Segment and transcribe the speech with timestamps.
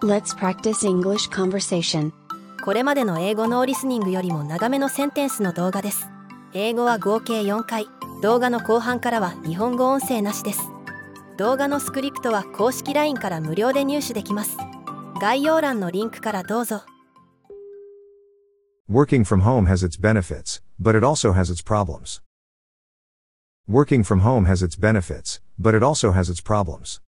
[0.00, 2.12] Let's practice English conversation.
[2.64, 6.08] これまでの英語ノーリスニングよりも長めのセンテンスの動画です。
[6.54, 7.88] 英語は合計4回。
[8.22, 10.60] 動画の後半からは日本語音声なしです。
[11.36, 14.56] 動画のスクリプトは公式 LINE から無料で入手できます。
[15.20, 16.82] 概要欄のリンクからどうぞ。
[18.88, 22.22] Working from home has its benefits, but it also has its problems.
[23.68, 27.00] Working from home has its benefits, but it also has its problems.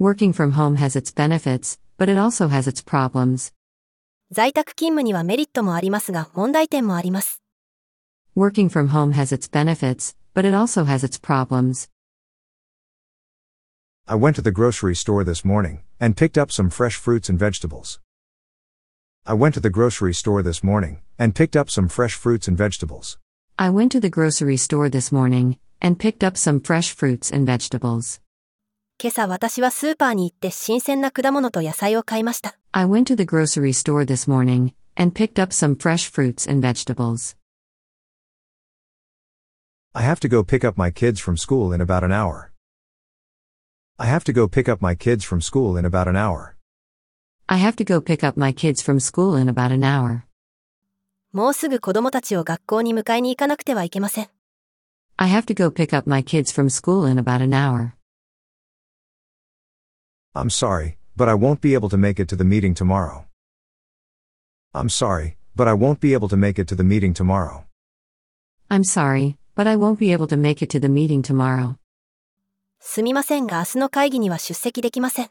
[0.00, 3.52] Working from home has its benefits, but it also has its problems.
[4.30, 7.42] 在宅勤務にはメリットもありますが問題点もあります。
[8.36, 11.88] Working from home has its benefits, but it also has its problems.
[14.06, 17.36] I went to the grocery store this morning and picked up some fresh fruits and
[17.36, 17.98] vegetables.
[19.26, 22.56] I went to the grocery store this morning and picked up some fresh fruits and
[22.56, 23.18] vegetables.
[23.58, 27.44] I went to the grocery store this morning and picked up some fresh fruits and
[27.44, 28.20] vegetables.
[29.02, 32.58] 今朝私はスーパーに行って新鮮な果物と野菜を買いました。
[32.72, 36.60] I went to the grocery store this morning and picked up some fresh fruits and
[36.60, 37.36] vegetables.
[39.94, 42.50] I have to go pick up my kids from school in about an hour.
[43.98, 46.56] I have to go pick up my kids from school in about an hour.
[47.48, 50.24] I have to go pick up my kids from school in about an hour.
[51.32, 54.28] もうすぐ子供たちを学校に迎えに行かなくてはいけません。
[55.18, 57.92] I have to go pick up my kids from school in about an hour.
[60.34, 63.26] I'm sorry, but I won't be able to make it to the meeting tomorrow.
[64.74, 67.64] I'm sorry, but I won't be able to make it to the meeting tomorrow.
[68.70, 71.76] I'm sorry, but I won't be able to make it to the meeting tomorrow.
[72.80, 75.30] すみませんが明日の会議には出席できません。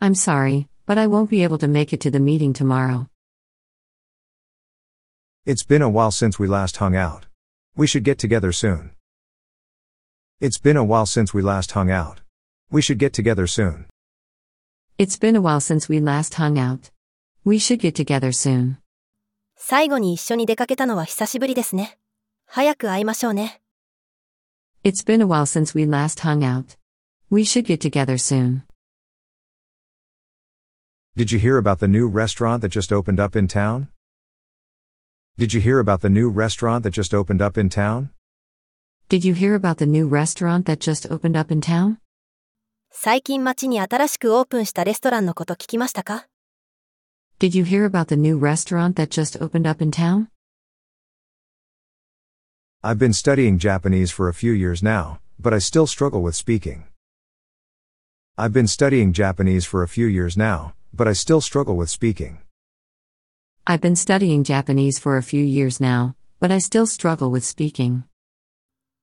[0.00, 3.08] I'm sorry, but I won't be able to make it to the meeting tomorrow.
[5.44, 7.26] It's been a while since we last hung out.
[7.76, 8.92] We should get together soon.
[10.40, 12.20] It's been a while since we last hung out.
[12.70, 13.86] We should get together soon.
[15.00, 16.90] It's been a while since we last hung out.
[17.44, 18.78] We should get together soon.
[19.56, 21.98] 最後に一緒に出かけたのは久しぶりですね。
[22.46, 23.60] 早く会いましょうね。
[24.84, 26.78] It's been a while since we last hung out.
[27.30, 28.62] We should get together soon.
[31.14, 33.88] Did you hear about the new restaurant that just opened up in town?
[35.36, 38.08] Did you hear about the new restaurant that just opened up in town?
[39.10, 41.98] Did you hear about the new restaurant that just opened up in town?
[42.90, 46.26] 最近街に新しくオープンしたレストランのこと聞きましたか
[47.38, 50.28] Did you hear about the new restaurant that just opened up in town?
[52.82, 56.84] I've been studying Japanese for a few years now, but I still struggle with speaking.
[58.38, 62.38] I've been studying Japanese for a few years now, but I still struggle with speaking.
[63.66, 68.04] I've been studying Japanese for a few years now, but I still struggle with speaking.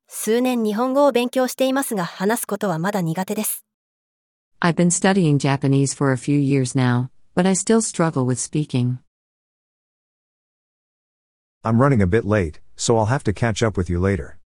[0.08, 3.64] 数年日本語を勉強していますが話すことはまだ苦手です。
[4.62, 9.00] I've been studying Japanese for a few years now, but I still struggle with speaking.
[11.66, 14.38] I'm running a bit late, so I'll have to catch up with you later.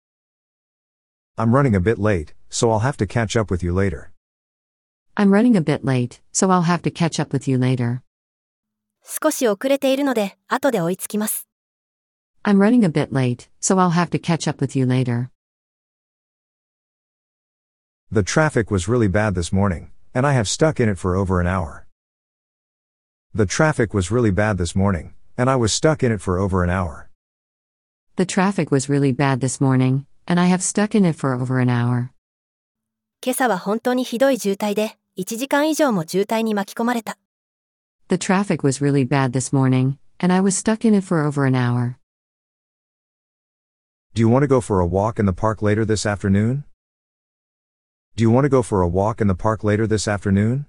[1.36, 4.10] I'm running a bit late, so I'll have to catch up with you later.
[5.18, 8.02] I'm running a bit late, so I'll have to catch up with you later.
[9.02, 11.46] 少し遅れているので後で追いつきます。
[12.42, 15.30] I'm running a bit late, so I'll have to catch up with you later.
[18.10, 21.40] The traffic was really bad this morning, and I have stuck in it for over
[21.40, 21.86] an hour.
[23.34, 26.64] The traffic was really bad this morning, and I was stuck in it for over
[26.64, 27.10] an hour.
[28.16, 31.60] The traffic was really bad this morning, and I have stuck in it for over
[31.60, 32.12] an hour.
[33.20, 37.18] 今朝は本当にひどい渋滞で1時間以上も渋滞に巻き込まれた。
[38.08, 41.44] The traffic was really bad this morning, and I was stuck in it for over
[41.44, 41.96] an hour.
[44.14, 46.64] Do you want to go for a walk in the park later this afternoon?
[48.16, 50.64] Do you want to go for a walk in the park later this afternoon?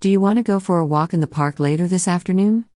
[0.00, 2.66] Do you want to go for a walk in the park later this afternoon?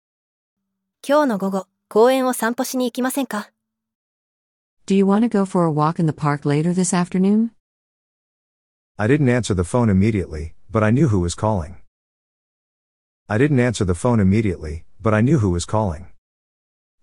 [1.07, 3.53] 今日の午後、公園を散歩しに行きませんか
[4.87, 7.51] Do you want to go for a walk in the park later this afternoon?
[8.97, 11.77] I didn't answer the phone immediately, but I knew who was calling.
[13.29, 16.07] I didn't answer the phone immediately, but I knew who was calling.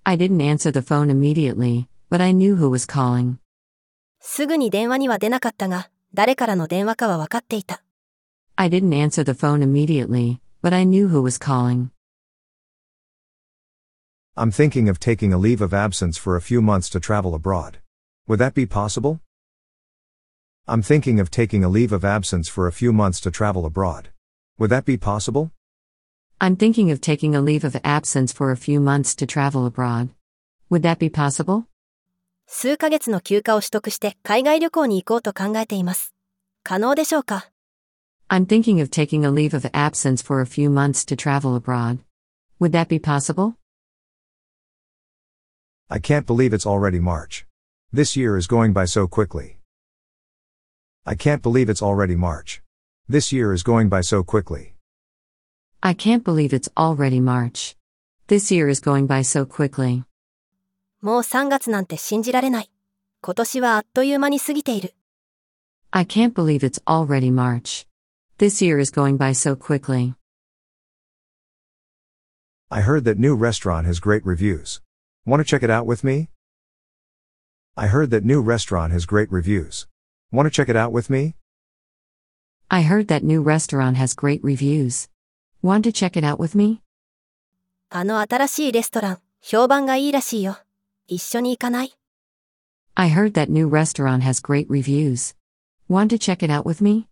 [0.06, 3.38] I didn't answer the phone immediately, but I knew who was calling.
[4.20, 7.84] すぐに電話には出なかったが、 誰からの電話かは分かっていた。
[8.56, 11.92] I didn't answer the phone immediately, but I knew who was calling.
[14.36, 17.80] I'm thinking of taking a leave of absence for a few months to travel abroad.
[18.28, 19.20] Would that be possible?
[20.68, 24.10] I'm thinking of taking a leave of absence for a few months to travel abroad.
[24.58, 25.52] Would that be possible?
[26.40, 30.10] I'm thinking of taking a leave of absence for a few months to travel abroad.
[30.70, 31.66] Would that be possible?
[32.48, 36.14] 数ヶ月の休暇を取得して海外旅行に行こうと考えています。
[36.64, 37.52] 可能でしょうか
[38.28, 42.00] I'm thinking of taking a leave of absence for a few months to travel abroad.
[42.60, 43.56] Would that be possible?
[45.90, 47.46] I can't believe it's already March.
[47.92, 49.58] This year is going by so quickly.
[51.06, 52.62] I can't believe it's already March.
[53.08, 54.76] This year is going by so quickly.
[55.82, 57.76] I can't believe it's already March.
[58.28, 60.04] This year is going by so quickly.
[61.05, 62.71] もう3月なんて信じられない。
[63.21, 64.95] 今年はあっという間に過ぎている。
[65.91, 67.87] I can't believe it's already March.
[68.39, 70.15] This year is going by so quickly.
[72.71, 74.81] I heard that new restaurant has great reviews.
[75.27, 76.31] Want to check it out with me?
[77.77, 79.87] I heard that new restaurant has great reviews.
[80.33, 81.35] Want to check it out with me?
[82.71, 85.09] I heard that new restaurant has great reviews.
[85.61, 86.81] Want to check it out with me?
[87.91, 90.64] あの新しいレストラン、評判がいいらしいよ。
[91.08, 91.96] 一緒に行かない
[92.96, 95.36] I heard that new restaurant has great reviews.
[95.90, 97.08] Want to check it out with me?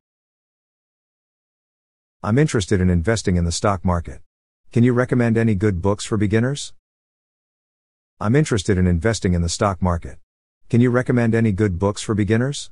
[2.21, 4.21] I'm interested in investing in the stock market.
[4.71, 6.73] Can you recommend any good books for beginners?
[8.19, 10.17] I'm interested in investing in the stock market.
[10.69, 12.71] Can you recommend any good books for beginners?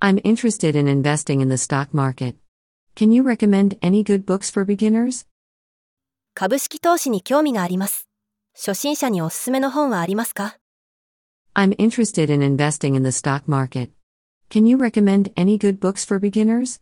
[0.00, 2.36] I'm interested in investing in the stock market.
[2.94, 5.26] Can you recommend any good books for beginners?
[6.34, 8.08] 株式投資に興味があります。
[8.55, 10.57] 初心者におすすめの本はありますか
[11.55, 13.89] I'm interested in investing in the stock market.
[14.49, 16.79] Can you recommend any good books for beginners?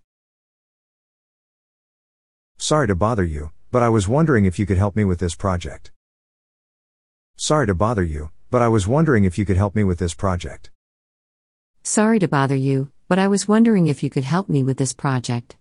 [2.58, 5.36] Sorry to bother you, but I was wondering if you could help me with this
[5.36, 5.92] project.
[7.38, 10.14] Sorry to bother you, but I was wondering if you could help me with this
[10.14, 10.70] project.
[11.84, 14.94] Sorry to bother you, but I was wondering if you could help me with this
[14.94, 15.58] project.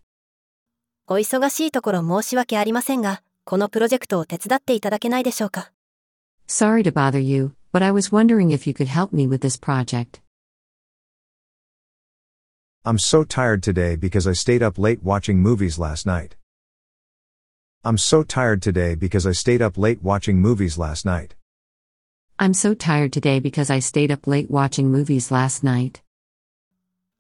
[1.06, 5.72] お忙しいところ申し訳ありませんが、このプロジェクトを手伝っていただけないでしょうか
[6.49, 9.57] Sorry to bother you, but I was wondering if you could help me with this
[9.57, 10.21] project.
[12.85, 16.35] I'm so tired today because I stayed up late watching movies last night.
[17.83, 21.35] I'm so tired today because I stayed up late watching movies last night.
[22.39, 26.03] I'm so tired today because I stayed up late watching movies last night.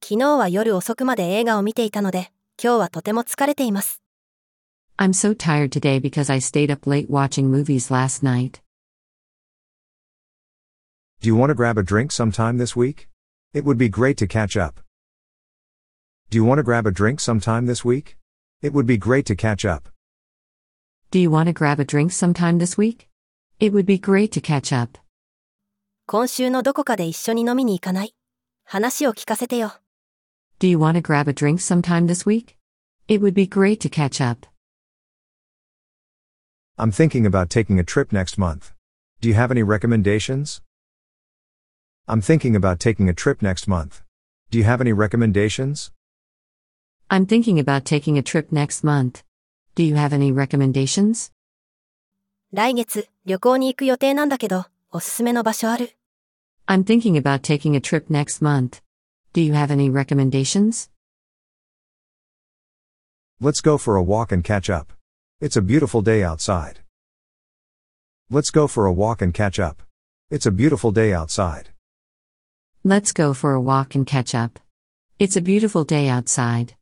[0.03, 2.31] 昨日は夜遅くまで映画を見ていたので、
[2.61, 4.01] 今日はとても疲れています。
[4.97, 8.61] I'm so tired today because I stayed up late watching movies last night.
[11.21, 13.07] Do you want to grab a drink sometime this week?
[13.51, 14.79] It would be great to catch up.
[16.29, 18.15] Do you want to grab a drink sometime this week?
[18.61, 19.89] It would be great to catch up.
[21.09, 23.07] Do you want to grab a drink sometime this week?
[23.59, 24.99] It would be great to catch up.
[26.05, 28.13] 今週のどこかで一緒に飲みに行かない
[28.63, 29.73] 話を聞かせてよ。
[30.59, 32.55] Do you want to grab a drink sometime this week?
[33.07, 34.45] It would be great to catch up.
[36.77, 38.73] I'm thinking about taking a trip next month.
[39.21, 40.61] Do you have any recommendations?
[42.09, 44.03] I'm thinking about taking a trip next month.
[44.51, 45.91] Do you have any recommendations?
[47.09, 49.23] I'm thinking about taking a trip next month.
[49.73, 51.31] Do you have any recommendations?
[52.51, 55.97] 来月、旅行に行く予定なんだけど、おすすめの場所ある
[56.67, 58.81] I'm thinking about taking a trip next month.
[59.33, 60.91] Do you have any recommendations?
[63.41, 64.93] Let's go for a walk and catch up.
[65.41, 66.81] It's a beautiful day outside.
[68.29, 69.81] Let's go for a walk and catch up.
[70.29, 71.71] It's a beautiful day outside.
[72.83, 74.59] Let's go for a walk and catch up.
[75.17, 76.75] It's a beautiful day outside.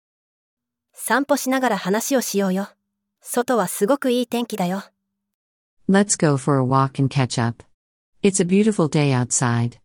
[0.94, 2.68] 散歩しながら話をしようよ。
[3.22, 4.84] 外はすごくいい天気だよ。
[5.90, 7.64] Let's go for a walk and catch up.
[8.22, 9.80] It's a beautiful day outside.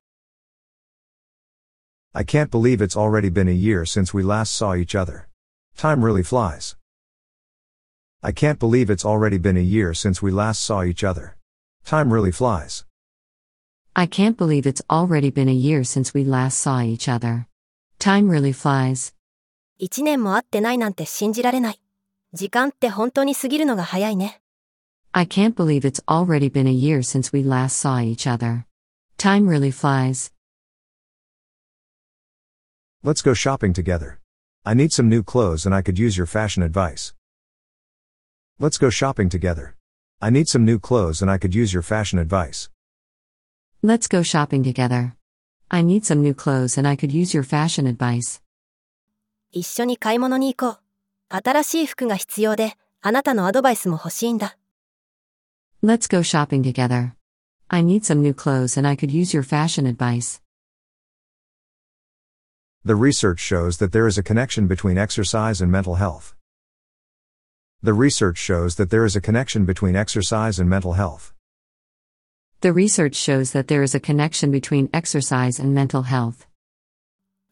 [2.13, 5.29] I can't believe it's already been a year since we last saw each other.
[5.77, 6.77] Time really flies.
[8.23, 11.37] I can't believe it's already been a year since we last saw each other.
[11.85, 12.85] Time really flies.
[13.95, 17.47] I can't believe it's already been a year since we last saw each other.
[17.99, 19.13] Time really flies.
[19.79, 21.81] 一年も会ってないなんて信じられない。
[22.33, 24.41] 時間って本当に過ぎるのが早いね。
[25.13, 28.67] I can't believe it's already been a year since we last saw each other.
[29.17, 30.31] Time really flies.
[33.03, 34.21] Let's go shopping together.
[34.65, 37.15] I need some new clothes and I could use your fashion advice.
[38.61, 39.75] Let's go shopping together.
[40.21, 42.69] I need some new clothes and I could use your fashion advice.
[43.83, 45.15] Let's go shopping together.
[45.71, 48.43] I need some new clothes and I could use your fashion advice.
[49.53, 51.37] 一緒に買い物に行こう。
[51.37, 54.59] 新しい服が必要で、あなたのアドバイスも欲しいんだ。
[55.81, 57.13] Let's go shopping together.
[57.69, 60.43] I need some new clothes and I could use your fashion advice.
[62.85, 66.35] The research shows that there is a connection between exercise and mental health.
[67.81, 71.33] The research shows that there is a connection between exercise and mental health.
[72.63, 76.49] The research shows that there is a connection between exercise and mental health.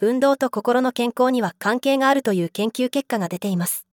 [0.01, 3.87] 運動と心の健康には関係があるという研究結果が出ています。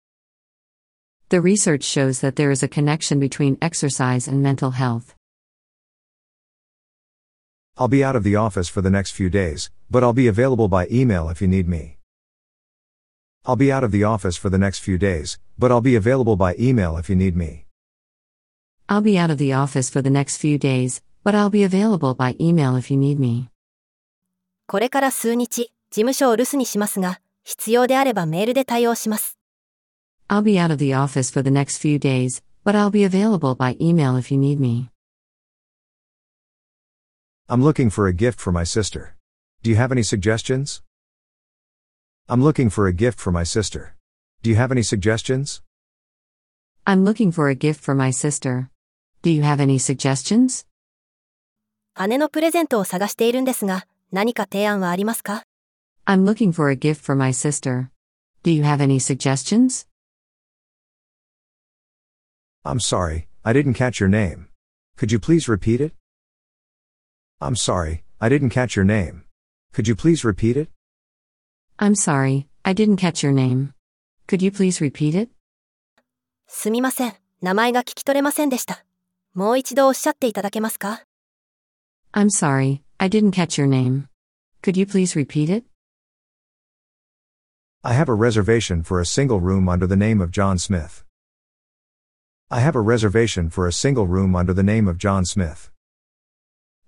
[1.28, 5.14] The research shows that there is a connection between exercise and mental health.
[7.76, 10.68] I'll be out of the office for the next few days, but I'll be available
[10.68, 11.98] by email if you need me.
[13.44, 16.36] I'll be out of the office for the next few days, but I'll be available
[16.36, 17.66] by email if you need me.
[18.88, 22.14] I'll be out of the office for the next few days, but I'll be available
[22.14, 23.48] by email if you need me.
[24.66, 29.38] これから数日、事務所を留守にしますが、必要であればメールで対応します。
[30.28, 33.54] I'll be out of the office for the next few days, but I'll be available
[33.54, 34.88] by email if you need me.
[37.48, 39.14] I'm looking for a gift for my sister.
[39.62, 40.80] Do you have any suggestions?
[42.28, 43.94] I'm looking for a gift for my sister.
[44.42, 45.60] Do you have any suggestions?
[46.86, 48.70] I'm looking for a gift for my sister.
[49.22, 50.64] Do you have any suggestions?
[52.05, 55.43] 姉のプレゼントを探しているんですが、何か提案はありますか
[56.05, 57.89] I'm looking for a gift for my sister.
[58.43, 59.87] Do you have any suggestions?
[62.63, 64.47] I'm sorry, I didn't catch your name.
[64.97, 65.93] Could you please repeat it?
[67.41, 69.23] I'm sorry, I didn't catch your name.
[69.73, 70.69] Could you please repeat it?
[71.79, 73.73] I'm sorry, I didn't catch your name.
[74.27, 75.29] Could you please repeat it?
[76.47, 77.13] すみません。
[77.41, 78.83] 名前が聞き取れませんでした。
[79.33, 81.06] もう一度おっしゃっていただけますか
[82.16, 84.08] I'm sorry, I didn't catch your name.
[84.62, 85.64] Could you please repeat it?
[87.82, 91.04] I have a reservation for a single room under the name of John Smith.
[92.50, 95.70] I have a reservation for a single room under the name of John Smith.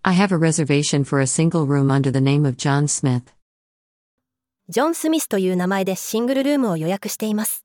[0.05, 3.33] I have a reservation for a single room under the name of John Smith.
[4.69, 7.65] ジョン・スミスという名前でシングルルームを予約しています。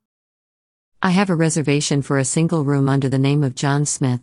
[1.02, 4.22] I have a reservation for a single room under the name of John Smith.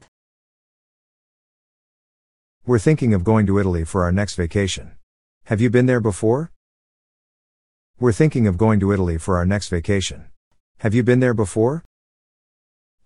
[2.66, 4.92] We're thinking of going to Italy for our next vacation.
[5.44, 6.50] Have you been there before?
[8.00, 10.26] We're thinking of going to Italy for our next vacation.
[10.78, 11.85] Have you been there before?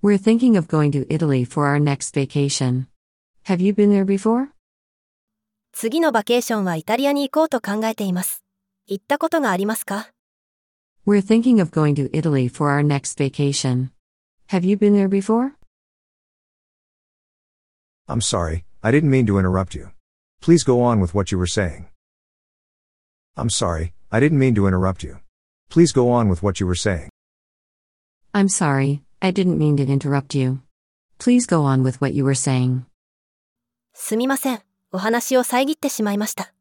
[0.02, 2.87] We're thinking of going to Italy for our next vacation.
[3.45, 4.49] Have you been there before?
[5.73, 8.43] 次のバケーションはイタリアに行こうと考えています。
[8.87, 10.11] 行ったことがありますか
[11.07, 13.90] We're thinking of going to Italy for our next vacation.
[14.49, 15.52] Have you been there before?
[18.09, 19.90] I'm sorry, I didn't mean to interrupt you.
[20.40, 21.88] Please go on with what you were saying.
[23.37, 25.19] I'm sorry, I didn't mean to interrupt you.
[25.69, 27.11] Please go on with what you were saying.
[28.35, 30.61] I'm sorry, I didn't mean to interrupt you.
[31.19, 32.87] Please go on with what you were saying.
[33.93, 34.61] すみません。
[34.93, 36.52] お話を遮ってしまいました。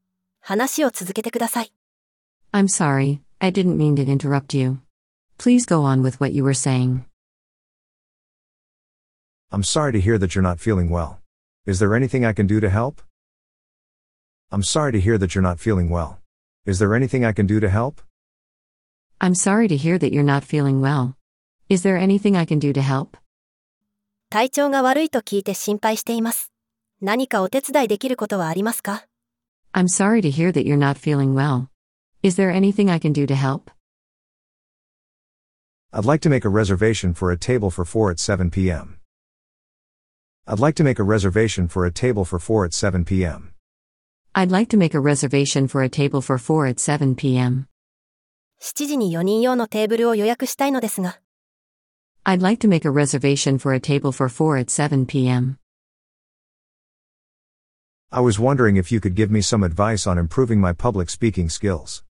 [0.41, 1.73] 話を続けてください。
[2.51, 4.79] I'm sorry, I didn't mean to interrupt you.
[5.37, 7.05] Please go on with what you were saying.
[9.51, 11.19] I'm sorry to hear that you're not feeling well.
[11.65, 13.01] Is there anything I can do to help?
[14.51, 16.19] I'm sorry to hear that you're not feeling well.
[16.65, 18.01] Is there anything I can do to help?
[19.21, 21.15] I'm sorry to hear that you're not feeling well.
[21.69, 23.17] Is there anything I can do to help?
[24.31, 26.51] 体調が悪いと聞いて心配しています。
[27.01, 29.05] 何かお手伝いできることはありますか
[29.71, 31.67] I'm sorry to hear that you're not feeling well.
[32.23, 33.69] Is there anything I can do to help?
[35.93, 38.99] I'd like to make a reservation for a table for 4 at 7 p.m.
[40.47, 43.53] I'd like to make a reservation for a table for 4 at 7 p.m.
[44.33, 47.67] I'd like to make a reservation for a table for 4 at 7 p.m.
[48.59, 51.19] 7時に4人用のテーブルを予約したいのですが、
[52.25, 55.57] I'd like to make a reservation for a table for 4 at 7 p.m.
[58.11, 61.47] I was wondering if you could give me some advice on improving my public speaking
[61.49, 62.03] skills.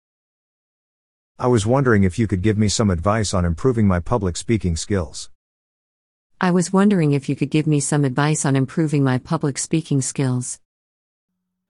[1.38, 4.76] I was wondering if you could give me some advice on improving my public speaking
[4.76, 5.28] skills.
[6.42, 10.00] I was wondering if you could give me some advice on improving my public speaking
[10.00, 10.60] skills.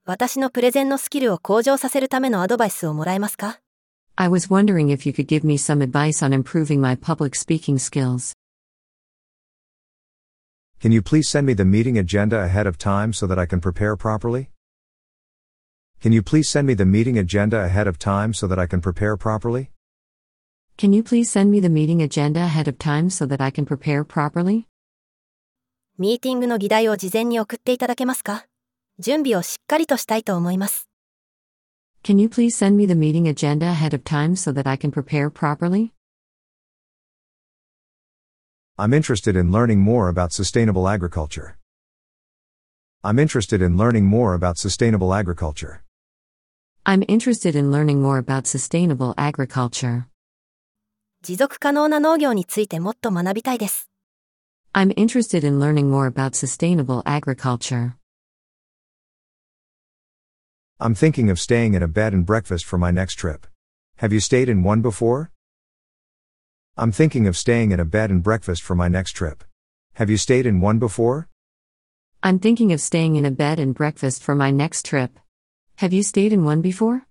[0.04, 3.60] 私のプレゼンのスキルを向上させるためのアドバイスをもらえますか
[4.16, 7.78] I was wondering if you could give me some advice on improving my public speaking
[7.78, 8.34] skills.
[10.80, 13.60] Can you please send me the meeting agenda ahead of time so that I can
[13.60, 14.50] prepare properly?
[16.00, 18.80] Can you please send me the meeting agenda ahead of time so that I can
[18.80, 19.70] prepare properly?
[20.78, 23.66] Can you please send me the meeting agenda ahead of time so that I can
[23.66, 24.66] prepare properly?
[25.98, 28.46] ミーティングの議題を事前に送っていただけますか
[29.00, 30.88] 準備をしっかりとしたいと思います。
[32.04, 34.92] Can you please send me the meeting agenda ahead of time so that I can
[34.92, 35.90] prepare properly?
[38.76, 41.56] I'm interested in learning more about sustainable agriculture.
[43.02, 45.82] I'm interested in learning more about sustainable agriculture.
[46.86, 50.06] I'm interested in learning more about sustainable agriculture.
[51.22, 53.90] 持続可能な農業についてもっと学びたいです。
[54.72, 57.92] I'm interested in learning more about sustainable agriculture.
[60.78, 63.46] I'm thinking of staying in a bed and breakfast for my next trip.
[63.96, 65.30] Have you stayed in one before?
[66.76, 69.42] I'm thinking of staying in a bed and breakfast for my next trip.
[69.94, 71.28] Have you stayed in one before?
[72.22, 75.18] I'm thinking of staying in a bed and breakfast for my next trip.
[75.76, 77.02] Have you stayed in one before?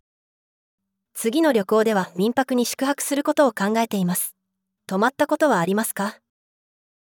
[1.15, 4.35] 次の旅行では民泊に宿泊することを考えています。
[4.87, 6.19] 泊まったことはありますか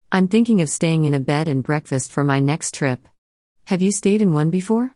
[0.10, 3.00] I'm thinking of staying in a bed and breakfast for my next trip.
[3.66, 4.92] Have you stayed in one before?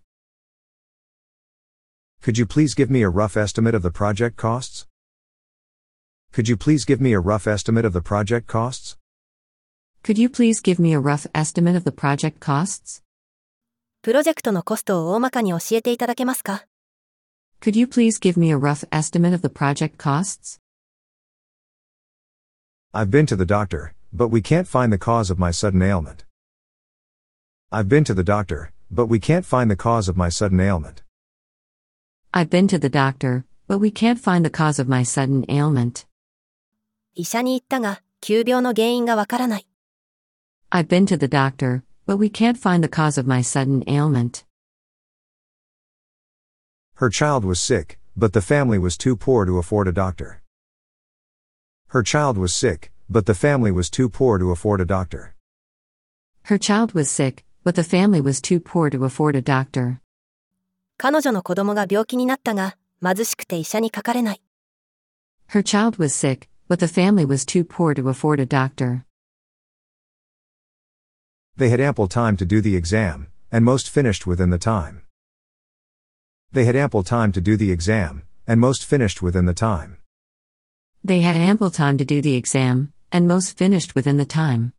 [2.21, 4.87] Could you please give me a rough estimate of the project costs?
[6.31, 8.95] Could you please give me a rough estimate of the project costs?
[10.03, 13.01] Could you please give me a rough estimate of the project costs?
[14.01, 16.65] プロジェクトのコストを大まかに教えていただけますか
[17.60, 20.60] Could you please give me a rough estimate of the project costs?
[22.94, 26.24] I've been to the doctor, but we can't find the cause of my sudden ailment.
[27.72, 31.02] I've been to the doctor, but we can't find the cause of my sudden ailment.
[32.32, 36.06] I've been to the doctor, but we can't find the cause of my sudden ailment.
[37.14, 39.66] 医者に行ったが、急病の原因がわからない。
[40.70, 44.44] I've been to the doctor, but we can't find the cause of my sudden ailment.
[47.00, 50.40] Her child was sick, but the family was too poor to afford a doctor.
[51.88, 55.34] Her child was sick, but the family was too poor to afford a doctor.
[56.44, 60.00] Her child was sick, but the family was too poor to afford a doctor.
[60.98, 64.42] 彼女の子供が病気になったが、貧しくて医者にかかれない。
[65.50, 69.04] Her child was sick, but the family was too poor to afford a doctor.
[71.58, 75.02] They had ample time to do the exam, and most finished within the time.
[76.52, 79.98] They had ample time to do the exam, and most finished within the time.
[81.04, 84.72] They had ample time to do the exam, and most finished within the time.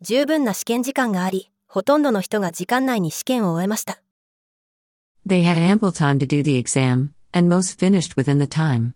[0.00, 4.02] 十分な試験時間があり、ほとんどの人が時間内に試験を終えました。
[5.26, 8.94] They had ample time to do the exam, and most finished within the time.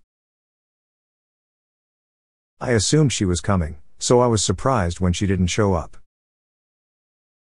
[2.58, 5.96] I assumed she was coming, so I was surprised when she didn't show up.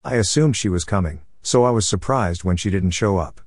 [0.03, 3.39] I assumed she was coming, so I was surprised when she didn't show up.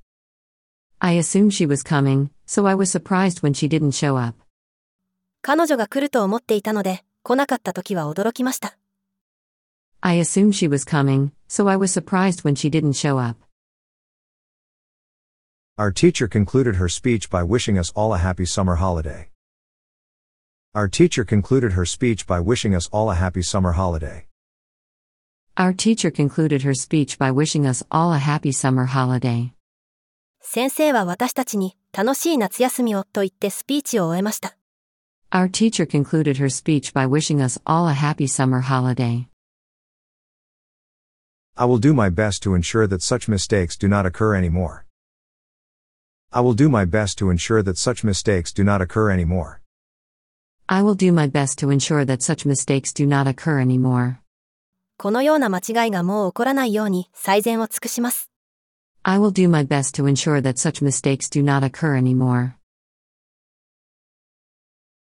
[1.00, 4.34] I assumed she was coming, so I was surprised when she didn't show up.
[5.42, 8.76] 彼女が来ると思っていたので、来なかった時は驚きました。
[10.00, 13.36] I assumed she was coming, so I was surprised when she didn't show up.
[15.78, 19.30] Our teacher concluded her speech by wishing us all a happy summer holiday.
[20.74, 24.26] Our teacher concluded her speech by wishing us all a happy summer holiday.
[25.56, 29.52] Our teacher concluded her speech by wishing us all a happy summer holiday.
[30.41, 34.57] 先生は私たちに、楽しい夏休みをと言ってスピーチを終えました。
[35.31, 39.27] Our teacher concluded her speech by wishing us all a happy summer holiday.
[41.55, 44.85] I will do my best to ensure that such mistakes do not occur anymore.
[46.31, 49.61] I will do my best to ensure that such mistakes do not occur anymore.
[50.67, 54.17] I will do my best to ensure that such mistakes do not occur anymore.
[54.97, 58.30] このような間違いがもう起こらないように最善を尽くします。
[59.04, 62.56] I will do my best to ensure that such mistakes do not occur anymore.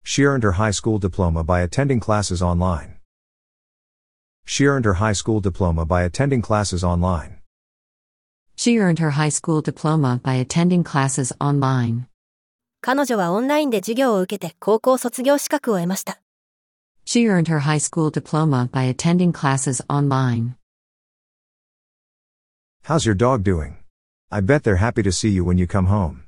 [0.02, 2.96] She earned her high school diploma by attending classes online.
[4.44, 7.38] She earned her high school diploma by attending classes online.
[8.56, 12.06] She earned her high school diploma by attending classes online.
[12.82, 16.20] 彼女はオンラインで授業を受けて高校卒業資格を得ました。
[17.06, 20.56] She earned her high school diploma by attending classes online.
[22.86, 23.77] How's your dog doing?
[24.30, 26.24] I bet they're happy to see you when you come home.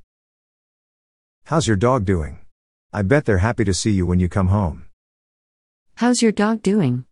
[1.44, 2.38] How's your dog doing?
[2.92, 4.86] I bet they're happy to see you when you come home.
[5.96, 7.04] How's your dog doing?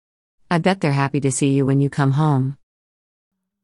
[0.50, 2.56] I bet they're happy to see you when you come home.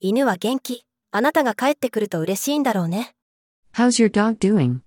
[0.01, 0.85] 犬は元気。
[1.12, 3.14] あなたが帰ってくると嬉しいんだろうね。
[3.75, 4.81] How's your dog doing?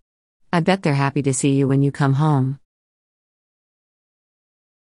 [0.52, 2.60] I bet they're happy to see you when you come home.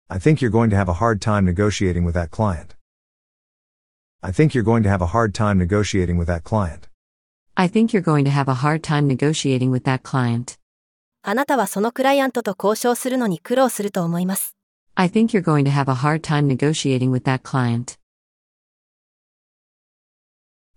[0.08, 2.76] I think you're going to have a hard time negotiating with that client.
[4.22, 6.90] I think you're going to have a hard time negotiating with that client.
[7.62, 10.58] I think you're going to have a hard time negotiating with that client.
[11.24, 14.56] あなたはそのクライアントと交渉するのに苦労すると思います。
[14.96, 17.98] I think you're going to have a hard time negotiating with that client.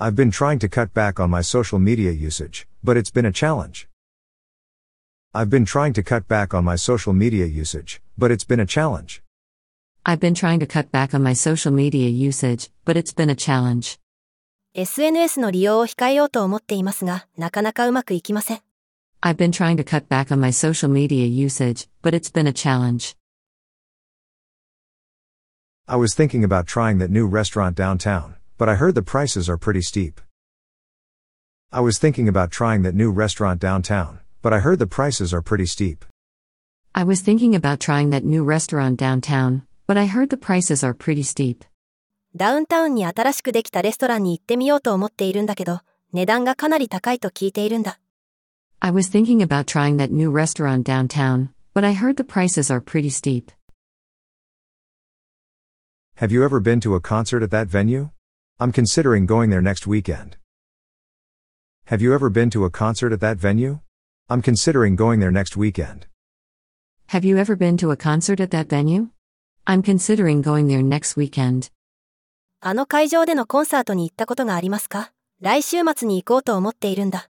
[0.00, 3.32] I've been trying to cut back on my social media usage, but it's been a
[3.32, 3.86] challenge.
[5.32, 8.66] I've been trying to cut back on my social media usage, but it's been a
[8.66, 9.22] challenge.
[10.04, 13.36] I've been trying to cut back on my social media usage, but it's been a
[13.36, 14.00] challenge.
[14.76, 18.60] SNS の利用を控えようと思っていますが、なかなかうまくいきません。
[19.20, 22.54] I've been trying to cut back on my social media usage, but it's been a
[22.54, 23.14] challenge.
[25.86, 29.58] I was thinking about trying that new restaurant downtown, but I heard the prices are
[29.58, 30.22] pretty steep.
[31.70, 35.42] I was thinking about trying that new restaurant downtown, but I heard the prices are
[35.42, 36.06] pretty steep.
[36.94, 40.94] I was thinking about trying that new restaurant downtown, but I heard the prices are
[40.94, 41.66] pretty steep.
[42.34, 45.80] ダウンタウンに新しくできたレストランに行ってみようと思っているんだけど、
[46.12, 47.98] 値段がかなり高いと聞いているんだ。
[48.80, 52.80] I was thinking about trying that new restaurant downtown, but I heard the prices are
[52.80, 53.52] pretty steep.
[56.16, 58.10] Have you ever been to a concert at that venue?
[58.58, 60.36] I'm considering going there next weekend.
[61.86, 63.80] Have you ever been to a concert at that venue?
[64.28, 66.06] I'm considering going there next weekend.
[67.08, 69.10] Have you ever been to a concert at that venue?
[69.66, 71.70] I'm considering going there next weekend.
[72.69, 77.29] あの会場でのコンサートに行ったことがありますか来週末に行こうと思っているんだ。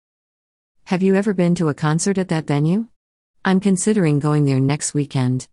[0.87, 2.85] Have you ever been to a concert at that venue?
[3.43, 5.47] I'm considering going there next weekend.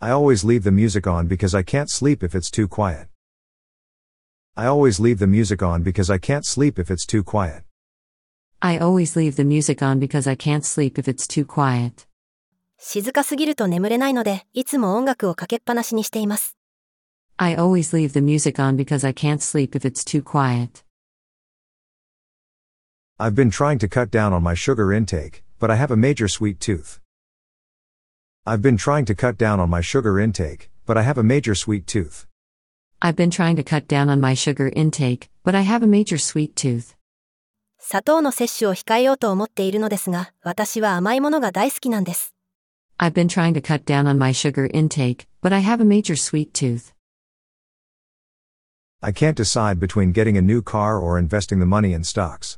[0.00, 3.08] I always leave the music on because I can't sleep if it's too quiet.
[4.56, 7.64] I always leave the music on because I can't sleep if it's too quiet.
[8.62, 12.06] I always leave the music on because I can't sleep if it's too quiet.
[12.78, 16.57] 静かすぎると眠れないので、いつも音楽をかけっぱなしにしています。
[17.43, 20.81] I always leave the music on because I can't sleep if it's too quiet.
[23.19, 26.29] I've been trying to cut down on my sugar intake, but I have a major
[26.29, 27.01] sweet tooth.
[28.45, 31.53] I've been trying to cut down on my sugar intake, but I have a major
[31.53, 32.27] sweet tooth.
[33.01, 36.17] I've been trying to cut down on my sugar intake, but I have a major
[36.17, 36.95] sweet tooth.
[37.77, 42.33] 砂糖の摂取を控えようと思っているのですが、私は甘いものが大好きなんです。
[42.97, 46.15] I've been trying to cut down on my sugar intake, but I have a major
[46.15, 46.93] sweet tooth.
[49.05, 52.57] I can't decide between getting a new car or investing the money in stocks.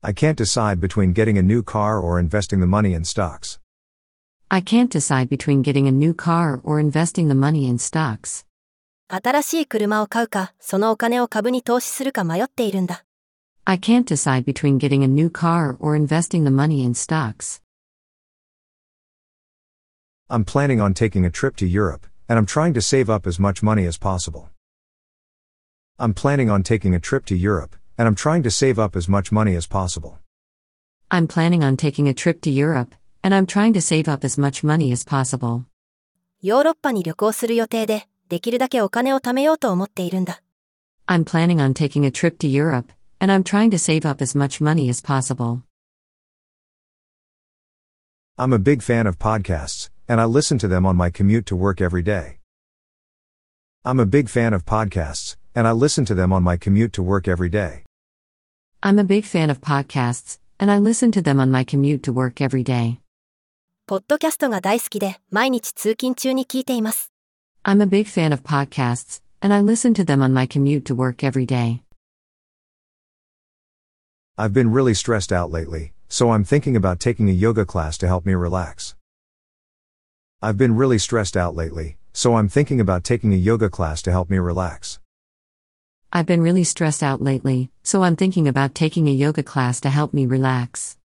[0.00, 3.58] I can't decide between getting a new car or investing the money in stocks.
[4.48, 8.44] I can't decide between getting a new car or investing the money in stocks.
[9.08, 13.04] 新しい車を買うか、そのお金を株に投資するか迷っているんだ。
[13.64, 17.60] I can't decide between getting a new car or investing the money in stocks.
[20.28, 23.40] I'm planning on taking a trip to Europe, and I'm trying to save up as
[23.40, 24.48] much money as possible.
[25.98, 29.08] I'm planning on taking a trip to Europe, and I'm trying to save up as
[29.08, 30.18] much money as possible.
[31.10, 34.38] I'm planning on taking a trip to Europe, and I'm trying to save up as
[34.38, 35.66] much money as possible.
[36.40, 40.42] ヨーロッパに旅行する予定で、できるだけお金を貯めようと思っているんだ。
[41.06, 44.36] I'm planning on taking a trip to Europe, and I'm trying to save up as
[44.36, 45.62] much money as possible.
[48.36, 51.54] I'm a big fan of podcasts, and I listen to them on my commute to
[51.54, 52.38] work every day.
[53.84, 57.02] I'm a big fan of podcasts, and I listen to them on my commute to
[57.02, 57.84] work every day.
[58.82, 62.12] I'm a big fan of podcasts, and I listen to them on my commute to
[62.12, 62.98] work every day.
[63.86, 67.12] ポッドキャストが大好きで、毎日通勤中に聞いています。
[67.64, 70.94] I'm a big fan of podcasts, and I listen to them on my commute to
[70.94, 71.82] work every day.
[74.36, 78.06] I've been really stressed out lately, so I'm thinking about taking a yoga class to
[78.06, 78.94] help me relax.
[80.40, 84.10] I've been really stressed out lately, so I'm thinking about taking a yoga class to
[84.10, 84.98] help me relax.
[86.10, 89.88] I've been really stressed out lately, so I'm thinking about taking a yoga class to
[89.88, 90.98] help me relax.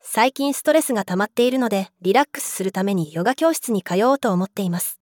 [0.00, 5.00] 最近ストレスが溜まっているので、リラックスするためにヨガ教室に通おうと思っています。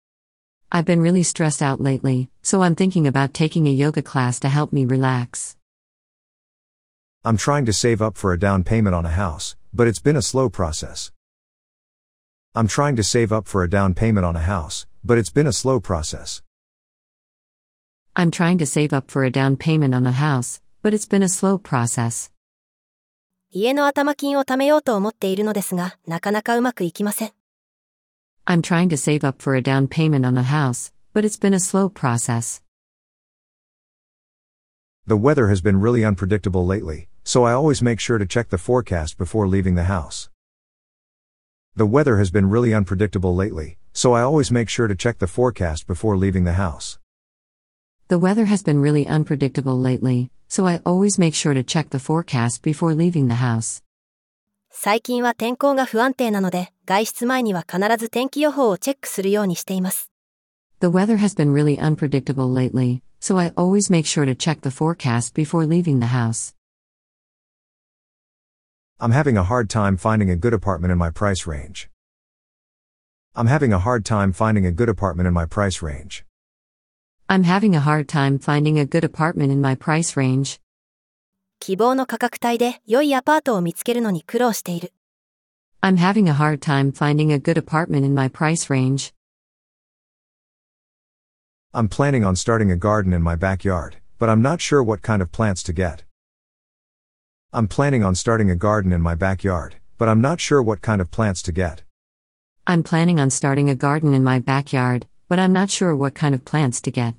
[0.71, 4.49] I've been really stressed out lately, so I'm thinking about taking a yoga class to
[4.49, 5.57] help me relax.
[7.25, 10.17] I'm trying to save up for a down payment on a house, but it's been
[10.17, 11.11] a slow process.
[12.55, 15.47] I'm trying to save up for a down payment on a house, but it's been
[15.47, 16.42] a slow process.
[18.15, 21.23] I'm trying to save up for a down payment on a house, but it's been
[21.23, 22.33] a slow process.
[23.51, 27.33] 家の頭金を貯めようと思っているのですが、なかなかうまくいきません。
[28.45, 31.55] I'm trying to save up for a down payment on a house, but it's been
[31.55, 32.61] a slow process.
[35.07, 38.59] The weather has been really unpredictable lately, so I always make sure to check the
[38.59, 40.29] forecast before leaving the house.
[41.77, 45.27] The weather has been really unpredictable lately, so I always make sure to check the
[45.29, 46.99] forecast before leaving the house.
[48.09, 51.99] The weather has been really unpredictable lately, so I always make sure to check the
[51.99, 53.83] forecast before leaving the house.
[54.71, 60.11] 最近は天候が不安定なので、外出前には必ず天気予報をチェックするようにしています。
[60.81, 64.71] The weather has been really unpredictable lately, so I always make sure to check the
[64.71, 66.55] forecast before leaving the house.
[68.99, 71.91] I'm having a hard time finding a good apartment in my price range.
[73.37, 76.25] I'm having a hard time finding a good apartment in my price range.
[77.31, 80.61] I'm having a hard time finding a good apartment in my price range.
[81.61, 84.95] 希望の価格帯で良いアパートを見つけるのに苦労している。
[85.83, 89.13] I'm having a hard time finding a good apartment in my price range.
[91.75, 95.21] I'm planning on starting a garden in my backyard, but I'm not sure what kind
[95.21, 96.05] of plants to get.
[97.53, 101.03] I'm planning on starting a garden in my backyard, but I'm not sure what kind
[101.03, 101.83] of plants to get.
[102.67, 106.35] I'm planning on starting a garden in my backyard, but I'm not sure what kind
[106.35, 107.15] of plants to get.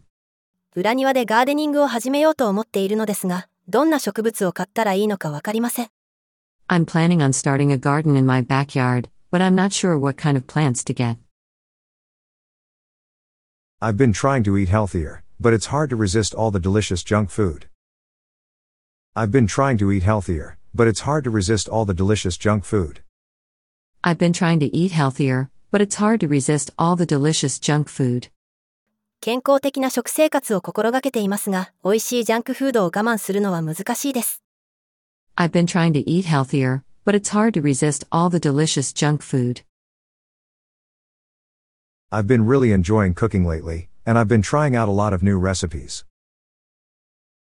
[0.75, 5.87] 裏庭でガーデニングを始めようと思っているのですが、どんな植物を買ったらいいのかわかりません。
[6.67, 10.37] I'm planning on starting a garden in my backyard, but I'm not sure what kind
[10.37, 11.17] of plants to get.
[13.81, 17.29] I've been trying to eat healthier, but it's hard to resist all the delicious junk
[17.29, 17.67] food.
[19.15, 22.65] I've been trying to eat healthier, but it's hard to resist all the delicious junk
[22.65, 23.01] food.
[24.03, 27.89] I've been trying to eat healthier, but it's hard to resist all the delicious junk
[27.89, 28.29] food.
[29.21, 34.41] 健康的な食生活を心がけていますが、美味しいジャンクフードを我慢するのは難しいです。
[35.35, 39.21] I've been trying to eat healthier, but it's hard to resist all the delicious junk
[39.21, 39.63] food.
[42.11, 45.37] I've been really enjoying cooking lately, and I've been trying out a lot of new
[45.37, 46.05] recipes.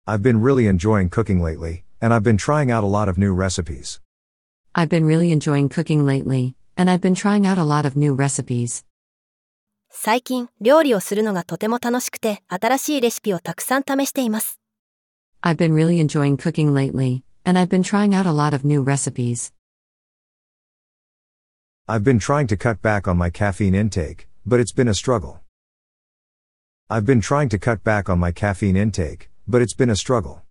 [0.08, 3.34] I've been really enjoying cooking lately, and I've been trying out a lot of new
[3.34, 4.00] recipes.
[4.74, 8.16] I've been really enjoying cooking lately, and I've been trying out a lot of new
[8.16, 8.86] recipes.
[9.90, 14.60] 最近、料理をするのがとても楽しくて、新しいレシピをたくさん試しています。
[15.42, 18.84] I've been really enjoying cooking lately, and I've been trying out a lot of new
[18.84, 19.54] recipes.
[21.88, 25.42] I've been trying to cut back on my caffeine intake, but it's been a struggle.
[26.90, 30.42] I've been trying to cut back on my caffeine intake, but it's been a struggle.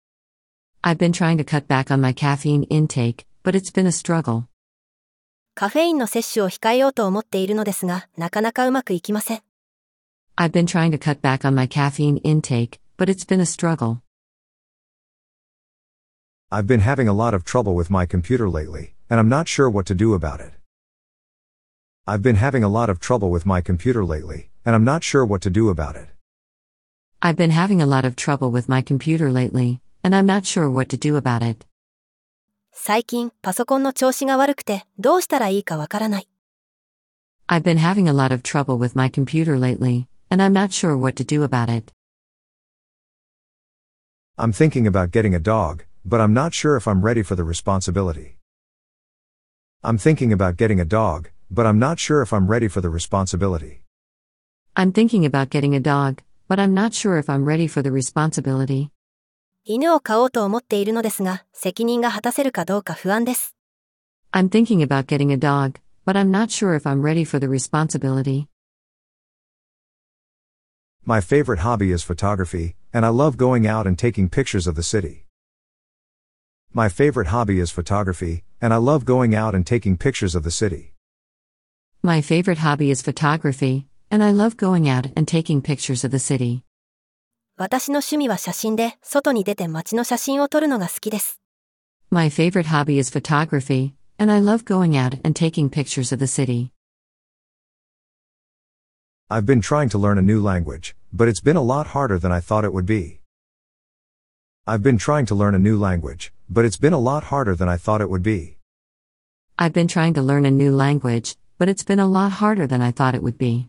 [0.82, 4.48] I've been trying to cut back on my caffeine intake, but it's been a struggle.
[5.58, 9.42] カフェインの摂取を控えようと思っているのですが、なかなかうまくいきません。
[10.36, 13.98] I've been trying to cut back on my caffeine intake, but it's been a struggle.
[16.50, 19.70] I've been having a lot of trouble with my computer lately, and I'm not sure
[19.70, 20.52] what to do about it.
[22.06, 25.24] I've been having a lot of trouble with my computer lately, and I'm not sure
[25.24, 26.08] what to do about it.
[27.22, 30.68] I've been having a lot of trouble with my computer lately, and I'm not sure
[30.68, 31.64] what to do about it.
[32.86, 36.28] 最近、パソコンの調子が悪くて、どうしたらいいかわからない。
[37.48, 40.94] I've been having a lot of trouble with my computer lately, and I'm not sure
[40.94, 41.92] what to do about it.
[44.36, 47.42] I'm thinking about getting a dog, but I'm not sure if I'm ready for the
[47.42, 48.36] responsibility.
[49.82, 52.90] I'm thinking about getting a dog, but I'm not sure if I'm ready for the
[52.90, 53.82] responsibility.
[54.76, 57.90] I'm thinking about getting a dog, but I'm not sure if I'm ready for the
[57.90, 58.90] responsibility.
[59.66, 63.56] 犬を飼おうと思っているのですが、責任が果たせるかどうか不安です。
[64.30, 67.48] I'm thinking about getting a dog, but I'm not sure if I'm ready for the
[67.48, 68.48] responsibility.
[71.06, 74.82] My favorite hobby is photography, and I love going out and taking pictures of the
[74.82, 75.24] city.
[76.74, 80.50] My favorite hobby is photography, and I love going out and taking pictures of the
[80.50, 80.92] city.
[82.02, 86.18] My favorite hobby is photography, and I love going out and taking pictures of the
[86.18, 86.64] city.
[87.58, 91.40] 私の趣味は写真で、外に出て街の写真を撮るのが好きです。
[92.10, 96.26] My favorite hobby is photography, and I love going out and taking pictures of the
[96.26, 96.72] city.
[99.30, 102.32] I've been trying to learn a new language, but it's been a lot harder than
[102.32, 103.20] I thought it would be.
[104.66, 107.68] I've been trying to learn a new language, but it's been a lot harder than
[107.68, 108.58] I thought it would be.
[109.56, 112.82] I've been trying to learn a new language, but it's been a lot harder than
[112.82, 113.67] I thought it would be.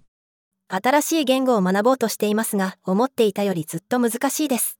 [0.70, 4.80] 新しい言語を学ぼうとしていますが、思っていたよりずっと難しいです。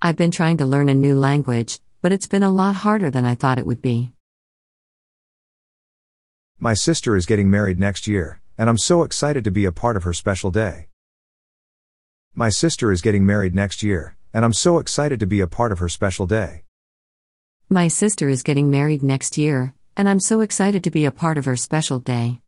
[0.00, 3.24] I've been trying to learn a new language, but it's been a lot harder than
[3.24, 4.12] I thought it would be.
[6.58, 9.96] My sister is getting married next year, and I'm so excited to be a part
[9.96, 10.88] of her special day.
[12.34, 15.72] My sister is getting married next year, and I'm so excited to be a part
[15.72, 16.62] of her special day.
[17.68, 21.36] My sister is getting married next year, and I'm so excited to be a part
[21.36, 22.40] of her special day.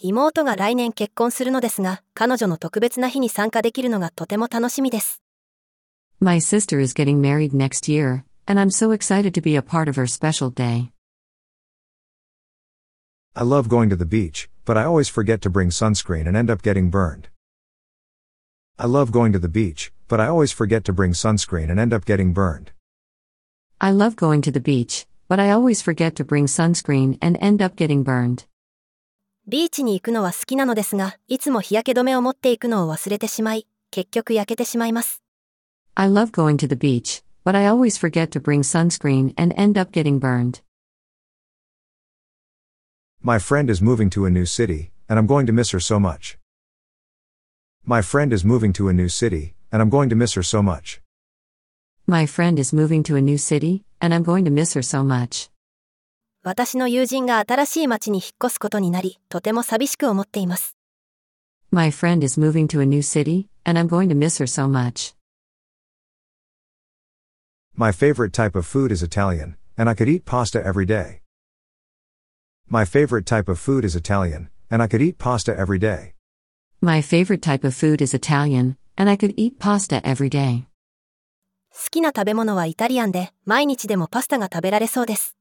[0.00, 5.20] 妹が来年結婚するのですが、彼女の特別な日に参加できるのがとても楽しみです。
[6.20, 9.88] My sister is getting married next year, and I'm so excited to be a part
[9.88, 10.92] of her special day.
[13.34, 16.48] I love going to the beach, but I always forget to bring sunscreen and end
[16.48, 17.28] up getting burned.
[18.78, 21.92] I love going to the beach, but I always forget to bring sunscreen and end
[21.92, 22.70] up getting burned.
[23.80, 27.60] I love going to the beach, but I always forget to bring sunscreen and end
[27.60, 28.44] up getting burned.
[29.48, 35.22] ビーチに行くのは好きなのですが、いつも日焼け止めを持っていくのを忘れてしまい、結局焼けてしまいます。
[35.94, 39.80] I love going to the beach, but I always forget to bring sunscreen and end
[39.80, 40.60] up getting burned.
[43.22, 45.98] My friend is moving to a new city, and I'm going to miss her so
[45.98, 46.36] much.
[47.86, 50.62] My friend is moving to a new city, and I'm going to miss her so
[50.62, 51.00] much.
[52.06, 55.02] My friend is moving to a new city, and I'm going to miss her so
[55.02, 55.48] much.
[56.45, 60.75] 私の友人が新しい町に引っ越すことになり、とても寂しく思っています。
[61.71, 65.15] My friend is moving to a new city, and I'm going to miss her so much.
[67.75, 71.21] My favorite type of food is Italian, and I could eat pasta every day.
[72.69, 76.13] My favorite type of food is Italian, and I could eat pasta every day.
[76.81, 80.65] My favorite type of food is Italian, and I could eat pasta every day.
[81.71, 85.37] 好きな食べ物はイタリアンで、毎日でもパスタが食べられそうです。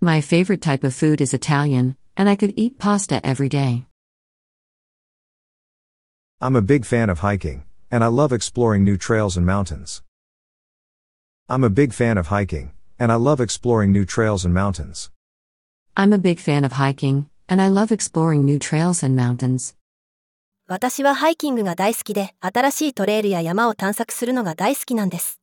[0.00, 3.84] My favorite type of food is Italian, and I could eat pasta every day.
[6.40, 10.02] I'm a big fan of hiking, and I love exploring new trails and mountains.
[11.48, 15.10] I'm a big fan of hiking, and I love exploring new trails and mountains.
[15.96, 19.74] I'm a big fan of hiking, and I love exploring new trails and mountains.
[20.68, 25.40] 私はハイキングが大好きで、新しいトレイルや山を探索するのが大好きなんです。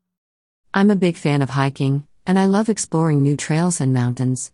[0.72, 4.52] I'm a big fan of hiking, and I love exploring new trails and mountains.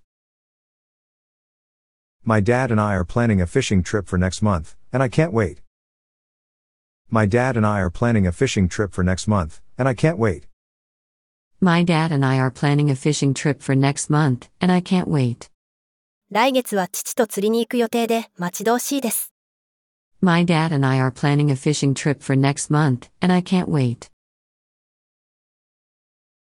[2.24, 5.34] My dad and I are planning a fishing trip for next month, and I can't
[5.34, 5.62] wait.
[7.10, 10.18] My dad and I are planning a fishing trip for next month, and I can't
[10.18, 10.46] wait.
[11.60, 15.08] My dad and I are planning a fishing trip for next month, and I can't
[15.08, 15.50] wait.
[16.32, 19.34] 来月は父と釣りに行く予定で、待ち遠しいです。
[20.22, 23.68] My dad and I are planning a fishing trip for next month, and I can't
[23.68, 24.10] wait.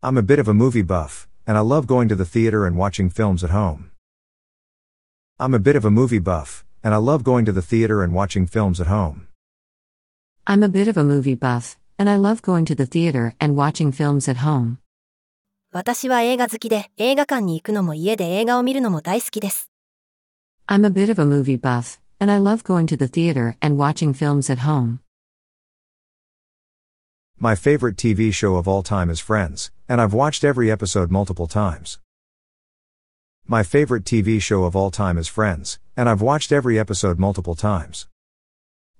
[0.06, 2.78] I'm a bit of a movie buff, and I love going to the theater and
[2.78, 3.92] watching films at home.
[5.40, 8.14] I'm a bit of a movie buff, and I love going to the theater and
[8.14, 9.28] watching films at home.
[10.48, 13.56] I'm a bit of a movie buff, and I love going to the theater and
[13.56, 14.78] watching films at home.
[15.74, 19.72] 私は映画好きで、映画館に行くのも家で映画を見るのも大好きです。
[20.68, 23.78] I'm a bit of a movie buff, and I love going to the theater and
[23.78, 25.00] watching films at home.
[27.40, 31.48] My favorite TV show of all time is Friends, and I've watched every episode multiple
[31.48, 32.00] times.
[33.48, 37.54] My favorite TV show of all time is Friends, and I've watched every episode multiple
[37.54, 38.08] times.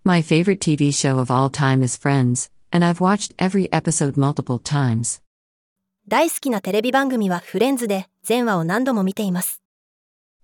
[0.04, 4.60] My favorite TV show of all time is Friends, and I've watched every episode multiple
[4.60, 5.22] times.
[6.08, 9.62] 大好きなテレビ番組はフレンズで、全話を何度も見ています。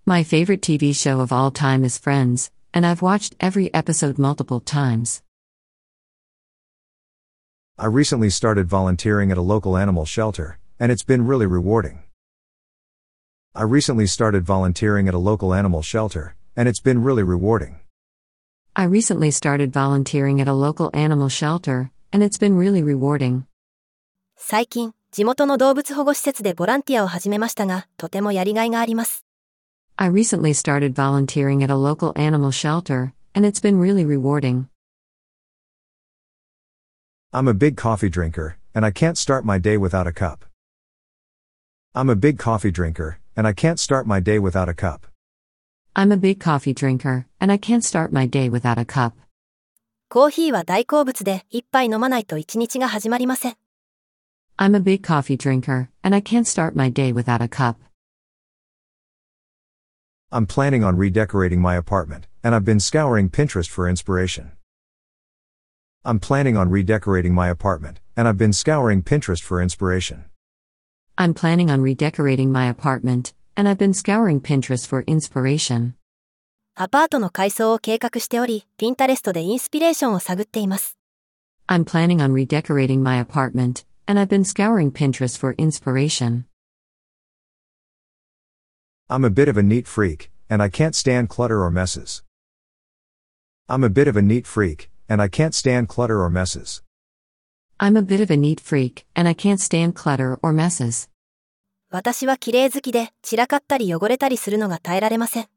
[0.05, 4.61] My favorite TV show of all time is Friends, and I've watched every episode multiple
[4.63, 5.21] times.
[7.79, 11.99] I recently started volunteering at a local animal shelter, and it's been really rewarding.
[13.53, 17.79] I recently started volunteering at a local animal shelter, and it's been really rewarding.
[18.75, 23.45] I recently started volunteering at a local animal shelter, and it's been really rewarding.
[24.35, 29.23] 最近、地元の動物保護施設でボランティアを始めましたが、とてもやりがいがあります。
[29.97, 34.65] I recently started volunteering at a local animal shelter, and it's been really rewarding.
[37.37, 40.43] I'm a big coffee drinker, and I can't start my day without a cup.
[41.93, 45.05] I'm a big coffee drinker, and I can't start my day without a cup.
[45.95, 49.13] I'm a big coffee drinker, and I can't start my day without a cup.
[50.09, 53.57] コーヒーは大好物で、一杯飲まないと一日が始まりません。
[54.57, 57.77] I'm a big coffee drinker, and I can't start my day without a cup.
[60.31, 64.53] I'm planning on redecorating my apartment, and I've been scouring Pinterest for inspiration.
[66.07, 70.23] I'm planning on redecorating my apartment, and I've been scouring Pinterest for inspiration.
[71.17, 75.95] I'm planning on redecorating my apartment, and I've been scouring Pinterest for inspiration.
[76.75, 80.97] アパートの改装を計画しており、ピンタレストでインスピレーションを探っています。
[81.67, 86.45] I'm planning on redecorating my apartment, and I've been scouring Pinterest for inspiration.
[89.09, 92.23] I'm a bit of a neat freak, and I can't stand clutter or messes.
[93.67, 96.81] I'm a bit of a neat freak, and I can't stand clutter or messes.
[97.79, 101.09] I'm a bit of a neat freak, and I can't stand clutter or messes.
[101.89, 105.47] 私は綺麗好きで、散らかったり汚れたりするのが耐えられません。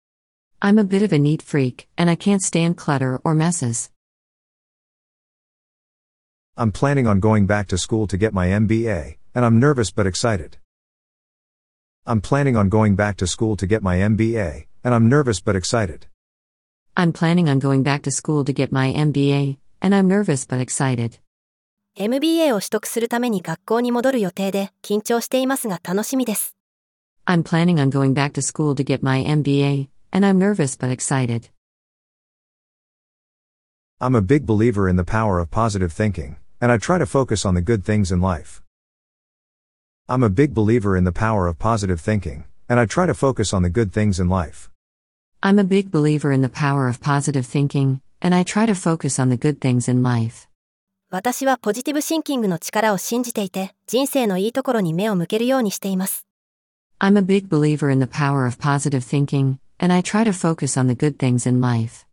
[0.61, 3.91] I'm a bit of a neat freak, and I can't stand clutter or messes.
[6.57, 10.07] I'm planning on going back to school to get my MBA, and I'm nervous but
[10.07, 10.59] excited.
[12.07, 15.57] I'm planning on going back to school to get my MBA, and I'm nervous but
[15.57, 16.07] excited.
[17.03, 20.61] I'm planning on going back to school to get my MBA, and I'm nervous but
[20.61, 21.19] excited.
[21.97, 26.57] MBA を取得するために学校に戻る予定で、緊張していますが楽しみです。
[27.27, 30.91] I'm planning on going back to school to get my MBA, and I'm nervous but
[30.91, 31.49] excited.
[33.99, 37.47] I'm a big believer in the power of positive thinking, and I try to focus
[37.47, 38.63] on the good things in life.
[40.07, 43.55] I'm a big believer in the power of positive thinking, and I try to focus
[43.55, 44.69] on the good things in life.
[45.45, 49.19] I'm a big believer in the power of positive thinking, and I try to focus
[49.19, 50.47] on the good things in life.
[51.11, 56.27] 私はポジティブシンキングの力を信じていて、人生のいいところに目を向けるようにしています。
[57.01, 60.79] I'm a big believer in the power of positive thinking, and I try to focus
[60.79, 62.07] on the good things in life.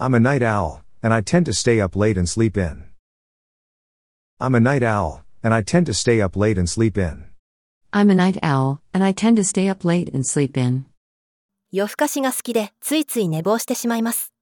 [0.00, 2.84] I'm a night owl, and I tend to stay up late and sleep in.
[4.40, 7.26] I'm a night owl, and I tend to stay up late and sleep in.
[7.94, 10.86] I'm a night owl, and I tend to stay up late and sleep in.
[11.70, 14.32] 夜更かしが好きで、ついつい寝坊してしまいます。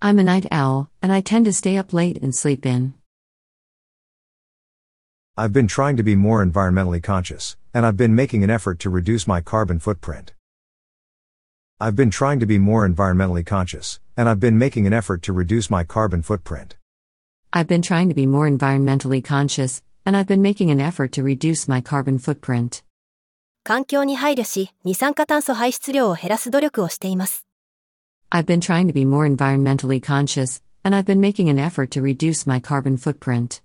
[0.00, 2.94] I'm a night owl, and I tend to stay up late and sleep in.
[5.36, 8.90] I've been trying to be more environmentally conscious, and I've been making an effort to
[8.90, 10.32] reduce my carbon footprint.
[11.78, 15.32] I've been trying to be more environmentally conscious, and I've been making an effort to
[15.32, 16.76] reduce my carbon footprint.
[17.52, 21.22] I've been trying to be more environmentally conscious, and I've been making an effort to
[21.22, 22.82] reduce my carbon footprint.
[23.64, 27.46] 環境に配慮し、二酸化炭素排出量を減らす努力をしています。
[28.30, 32.02] I've been trying to be more environmentally conscious, and I've been making an effort to
[32.02, 33.60] reduce my carbon footprint.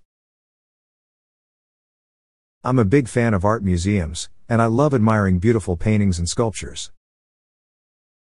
[2.62, 6.92] I'm a big fan of art museums, and I love admiring beautiful paintings and sculptures.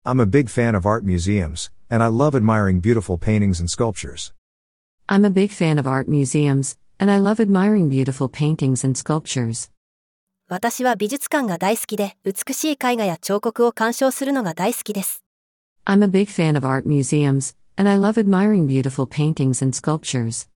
[0.05, 4.33] I'm a big fan of art museums, and I love admiring beautiful paintings and sculptures.
[5.07, 9.69] I'm a big fan of art museums, and I love admiring beautiful paintings and sculptures.
[10.47, 15.23] 私は美術館が大好きで、美しい絵画や彫刻を鑑賞するのが大好きです。
[15.85, 20.47] I'm a big fan of art museums, and I love admiring beautiful paintings and sculptures.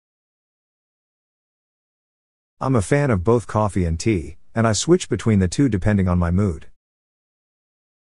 [2.60, 6.08] I'm a fan of both coffee and tea, and I switch between the two depending
[6.08, 6.66] on my mood.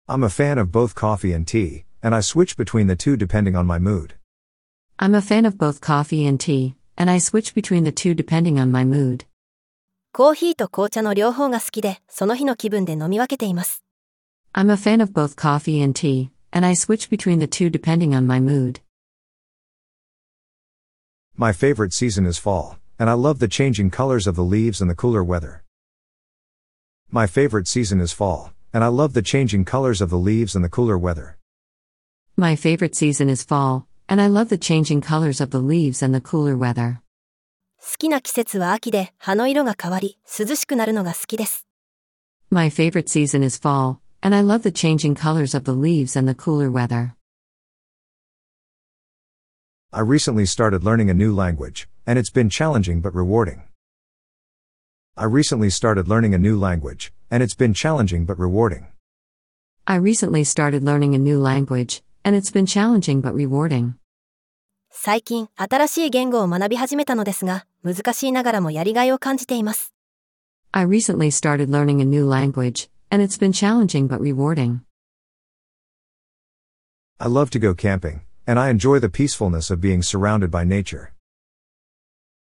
[0.08, 3.56] I'm a fan of both coffee and tea, and I switch between the two depending
[3.56, 4.16] on my mood.
[4.98, 8.60] I'm a fan of both coffee and tea, and I switch between the two depending
[8.60, 9.26] on my mood.
[10.12, 13.84] コーヒーと紅茶の両方が好きで、その日の気分で飲み分けています。
[14.54, 18.16] I'm a fan of both coffee and tea, and I switch between the two depending
[18.16, 18.82] on my mood.
[21.38, 24.90] My favorite season is fall, and I love the changing colors of the leaves and
[24.90, 25.64] the cooler weather.
[27.12, 30.66] My favorite season is fall, and I love the changing colors of the leaves and
[30.66, 31.38] the cooler weather.
[32.36, 36.14] My favorite season is fall, and I love the changing colors of the leaves and
[36.14, 37.02] the cooler weather.
[37.82, 41.66] 好きな季節は秋で、葉の色が変わり、涼しくなるのが好きです。
[42.50, 46.28] My favorite season is fall, and I love the changing colors of the leaves and
[46.28, 47.14] the cooler weather.
[49.92, 53.64] I recently started learning a new language, and it's been challenging but rewarding.
[55.16, 58.88] I recently started learning a new language, and it's been challenging but rewarding.
[59.88, 63.94] I recently started learning a new language, and it's been challenging but rewarding.
[64.92, 69.94] 最近、新しい言語を学び始めたのですが、難しいながらもやりがいを感じています。
[70.72, 74.80] I recently started learning a new language, and it's been challenging but rewarding.
[77.20, 81.14] I love to go camping, and I enjoy the peacefulness of being surrounded by nature.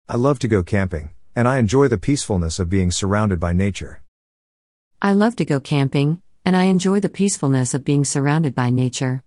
[0.09, 4.02] I love to go camping, and I enjoy the peacefulness of being surrounded by nature.
[5.00, 9.22] I love to go camping, and I enjoy the peacefulness of being surrounded by nature.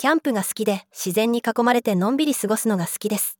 [0.00, 3.38] キャンプが好きで、自然に囲まれてのんびり過ごすのが好きです。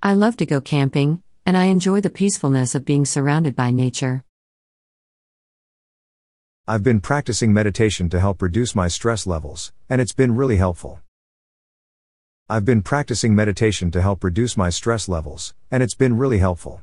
[0.00, 4.22] I love to go camping, and I enjoy the peacefulness of being surrounded by nature.
[6.66, 11.00] I've been practicing meditation to help reduce my stress levels, and it's been really helpful.
[12.50, 16.82] I've been practicing meditation to help reduce my stress levels, and it's been really helpful.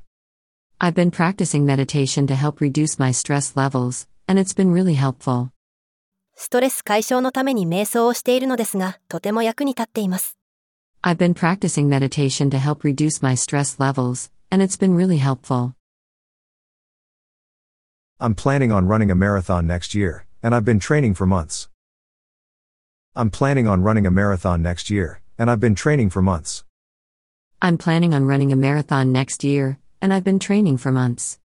[0.81, 5.51] I've been practicing meditation to help reduce my stress levels, and it's been really helpful.
[6.42, 10.36] ストレス解消のために瞑想をしているのですが、とても役に立っています。
[11.00, 15.74] I've been practicing meditation to help reduce my stress levels, and it's been really helpful.
[18.18, 21.68] I'm planning on running a marathon next year, and I've been training for months.
[23.14, 26.64] I'm planning on running a marathon next year, and I've been training for months.
[27.60, 31.38] I'm planning on running a marathon next year, and I've been training for months.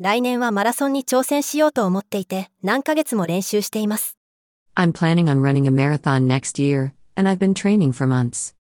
[0.00, 4.16] 来年はマラソンに挑戦しようと思っていて、何ヶ月も練習しています。
[4.79, 8.53] I'm planning on running a marathon next year, and I've been training for months.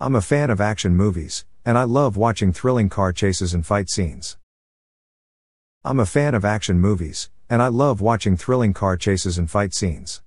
[0.00, 3.88] I'm a fan of action movies, and I love watching thrilling car chases and fight
[3.88, 4.36] scenes.
[5.84, 9.72] I'm a fan of action movies, and I love watching thrilling car chases and fight
[9.72, 10.22] scenes.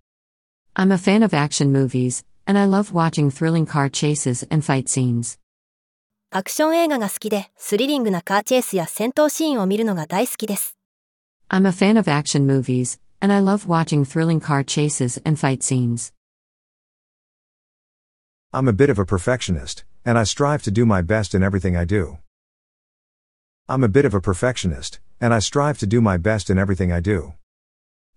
[0.74, 4.88] I'm a fan of action movies, and I love watching thrilling car chases and fight
[4.88, 5.38] scenes.
[6.34, 10.78] アクション映画が好きで、スリリングなカーチェイスや戦闘シーンを見るのが大好きです。
[11.50, 15.64] I'm a fan of action movies, and I love watching thrilling car chases and fight
[15.64, 16.12] scenes.
[18.54, 21.78] I'm a bit of a perfectionist, and I strive to do my best in everything
[21.78, 22.18] I do.
[23.70, 26.92] I'm a bit of a perfectionist, and I strive to do my best in everything
[26.92, 27.34] I do.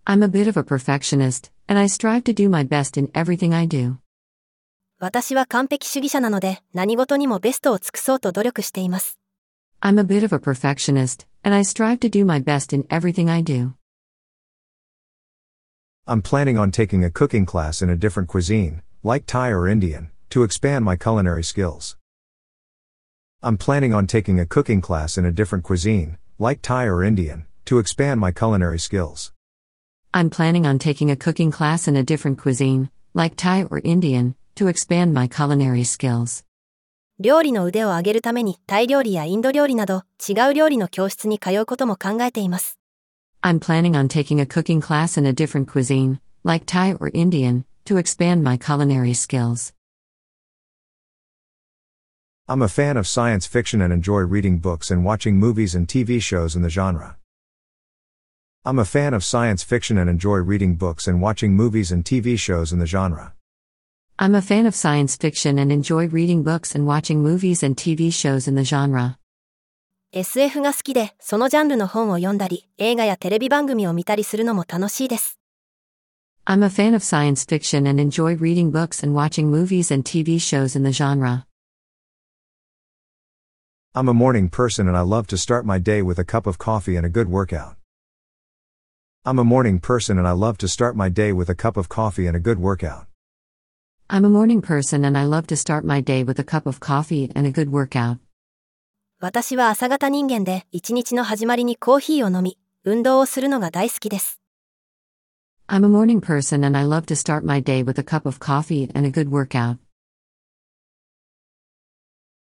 [0.07, 3.55] I'm a bit of a perfectionist, and I strive to do my best in everything
[3.55, 3.99] I do.
[5.01, 9.19] 私は完璧主義者なので、何事にもベストを尽くそうと努力しています。
[9.81, 13.31] I'm a bit of a perfectionist, and I strive to do my best in everything
[13.31, 13.75] I do.
[16.09, 20.11] I'm planning on taking a cooking class in a different cuisine, like Thai or Indian,
[20.29, 21.97] to expand my culinary skills.
[23.43, 27.47] I'm planning on taking a cooking class in a different cuisine, like Thai or Indian,
[27.65, 29.33] to expand my culinary skills.
[30.13, 34.35] I'm planning on taking a cooking class in a different cuisine, like Thai or Indian,
[34.57, 36.45] to expand my culinary skills.
[37.19, 42.78] 料理の腕を上げるためにタイ料理やインド料理など違う料理の教室に通うことも考えています。
[43.42, 47.64] I'm planning on taking a cooking class in a different cuisine, like Thai or Indian,
[47.86, 49.72] to expand my culinary skills.
[52.50, 56.22] I'm a fan of science fiction and enjoy reading books and watching movies and TV
[56.22, 57.16] shows in the genre.
[58.66, 62.38] I'm a fan of science fiction and enjoy reading books and watching movies and TV
[62.38, 63.36] shows in the genre.
[64.18, 68.12] I'm a fan of science fiction and enjoy reading books and watching movies and TV
[68.12, 69.19] shows in the genre.
[70.15, 75.41] SF が好きで、そのジャンルの本を読んだり、映画やテレビ番組を見たりするのも楽しいです。
[76.47, 80.39] I'm a fan of science fiction and enjoy reading books and watching movies and TV
[80.39, 81.47] shows in the genre.
[83.93, 86.59] I'm a morning person and I love to start my day with a cup of
[86.59, 87.75] coffee and a good workout.
[89.25, 91.89] I'm a morning person and I love to start my day with a cup of
[91.89, 93.09] coffee and a good workout.
[94.09, 96.79] I'm a morning person and I love to start my day with a cup of
[96.79, 98.19] coffee and a good workout.
[99.25, 104.39] 私は朝型人間で、一日の始まりにコーヒーを飲み、運動をするのが大好きです。
[105.67, 108.39] I'm a morning person and I love to start my day with a cup of
[108.39, 109.79] coffee and a good workout.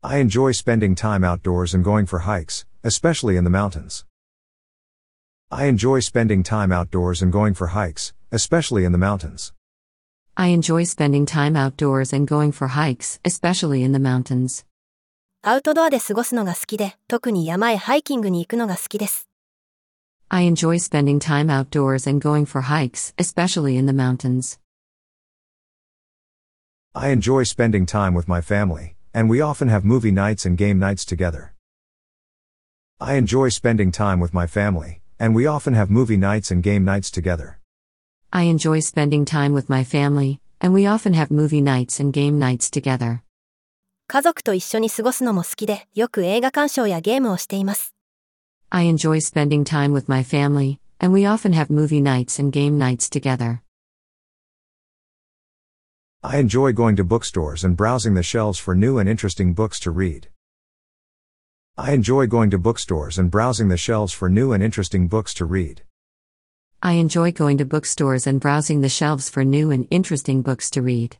[0.02, 4.06] I enjoy spending time outdoors and going for hikes, especially in the mountains.
[5.50, 9.52] I enjoy spending time outdoors and going for hikes, especially in the mountains.
[10.34, 14.64] I enjoy spending time outdoors and going for hikes, especially in the mountains.
[15.44, 19.26] アウトドアで過ごすのが好きで、特に山へハイキングに行くのが好きです。
[20.28, 24.60] I enjoy spending time outdoors and going for hikes, especially in the mountains.
[26.92, 30.78] I enjoy spending time with my family, and we often have movie nights and game
[30.78, 31.54] nights together.
[33.00, 36.84] I enjoy spending time with my family, and we often have movie nights and game
[36.84, 37.58] nights together.
[38.30, 42.38] I enjoy spending time with my family, and we often have movie nights and game
[42.38, 43.22] nights together.
[44.12, 47.94] 家族と一緒に過ごすのも好きで、よく映画鑑賞やゲームをしています。
[48.68, 52.76] I enjoy spending time with my family, and we often have movie nights and game
[52.76, 53.60] nights together.
[56.22, 59.92] I enjoy going to bookstores and browsing the shelves for new and interesting books to
[59.92, 60.28] read.
[61.78, 65.44] I enjoy going to bookstores and browsing the shelves for new and interesting books to
[65.44, 65.82] read.
[66.82, 70.82] I enjoy going to bookstores and browsing the shelves for new and interesting books to
[70.82, 71.16] read.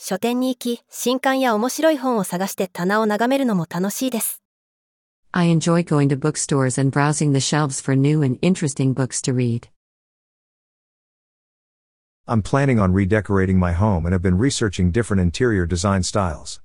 [0.00, 4.42] 書店に行き、新刊や面白い本を探して棚を眺めるのも楽しいです。
[5.32, 9.34] I enjoy going to bookstores and browsing the shelves for new and interesting books to
[9.34, 9.68] read.
[12.26, 16.60] I'm planning on redecorating my home and have been researching different interior design styles.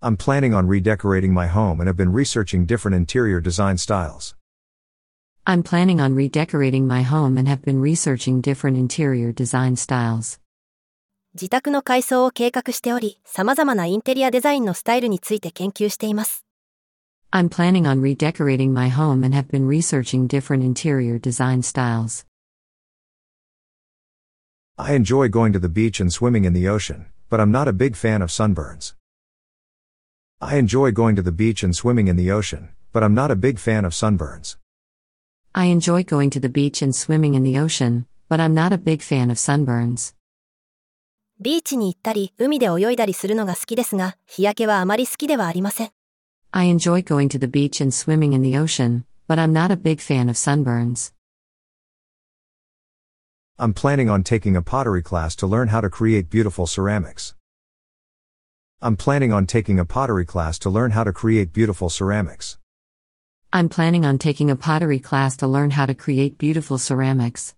[0.00, 4.34] I'm planning on redecorating my home and have been researching different interior design styles.
[5.46, 10.38] I'm planning on redecorating my home and have been researching different interior design styles.
[11.36, 16.44] 自宅の改装を計画しており、様々なインテリアデザインのスタイルについて研究しています。
[17.30, 22.26] I'm planning on redecorating my home and have been researching different interior design styles.
[24.76, 27.72] I enjoy going to the beach and swimming in the ocean, but I'm not a
[27.72, 28.94] big fan of sunburns.
[30.40, 33.36] I enjoy going to the beach and swimming in the ocean, but I'm not a
[33.36, 34.56] big fan of sunburns.
[35.54, 38.78] I enjoy going to the beach and swimming in the ocean, but I'm not a
[38.78, 40.12] big fan of sunburns.
[41.42, 45.90] ビーチに行ったり、海で泳いだりするのが好きですが、日焼けはあまり好きではありません。
[46.52, 49.76] I enjoy going to the beach and swimming in the ocean, but I'm not a
[49.76, 51.12] big fan of sunburns.
[53.58, 57.34] I'm planning on taking a pottery class to learn how to create beautiful ceramics.
[58.80, 62.58] I'm planning on taking a pottery class to learn how to create beautiful ceramics.
[63.52, 67.54] I'm planning on taking a pottery class to learn how to create beautiful ceramics.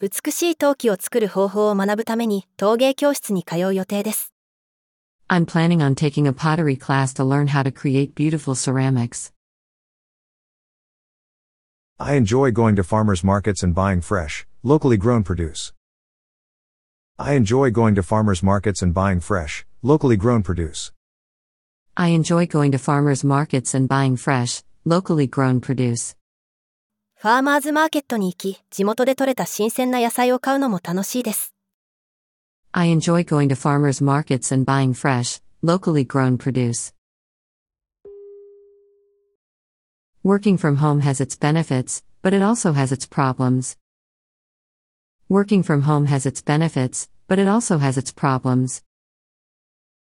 [0.00, 4.34] 美しい陶器を作る方法を学ぶために陶芸教室に通う予定です。
[5.28, 9.32] I'm planning on taking a pottery class to learn how to create beautiful ceramics.
[11.98, 15.72] I enjoy going to farmers markets and buying fresh, locally grown produce.
[17.18, 20.92] I enjoy going to farmers markets and buying fresh, locally grown produce.
[21.96, 26.14] I enjoy going to farmers markets and buying fresh, locally grown produce.
[27.26, 31.52] ファーマーズマーケットに行き、地元で採れた新鮮な野菜を買うのも楽しいです。
[32.70, 36.94] I enjoy going to farmers markets and buying fresh, locally grown produce.
[40.22, 43.76] Working from home has its benefits, but it also has its problems.
[45.28, 48.82] Working from home has its benefits, but it also has its problems.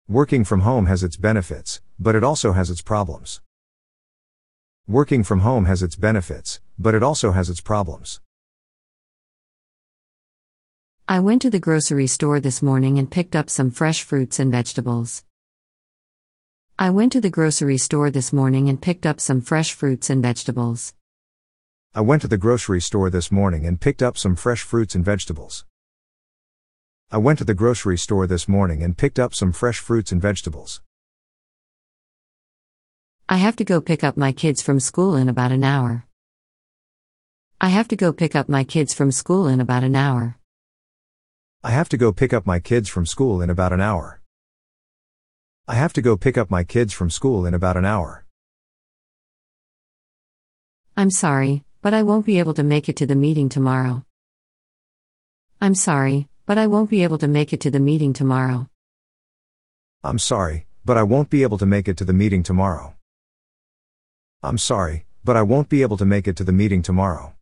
[0.08, 3.42] Working from home has its benefits, but it also has its problems.
[4.88, 8.21] Working from home has its benefits, but it also has its problems.
[11.09, 14.51] I went to the grocery store this morning and picked up some fresh fruits and
[14.51, 15.23] vegetables.
[16.79, 20.21] I went to the grocery store this morning and picked up some fresh fruits and
[20.21, 20.95] vegetables.
[21.95, 25.05] I went to the grocery store this morning and picked up some fresh fruits and
[25.05, 25.65] vegetables.
[27.11, 30.21] I went to the grocery store this morning and picked up some fresh fruits and
[30.21, 30.83] vegetables.
[33.29, 36.06] I have to go pick up my kids from school in about an hour.
[37.59, 40.37] I have to go pick up my kids from school in about an hour.
[41.65, 44.21] I have to go pick up my kids from school in about an hour.
[45.67, 48.27] I have to go pick up my kids from school in about an hour.
[50.99, 54.05] I'm sorry, but I won't be able to make it to the meeting tomorrow.
[55.59, 58.69] I'm sorry, but I won't be able to make it to the meeting tomorrow.
[60.05, 62.95] I'm sorry, but I won't be able to make it to the meeting tomorrow.
[64.43, 67.36] I'm sorry, but I won't be able to make it to the meeting tomorrow.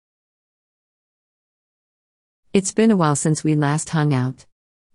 [2.55, 4.47] It's been a while since we last hung out.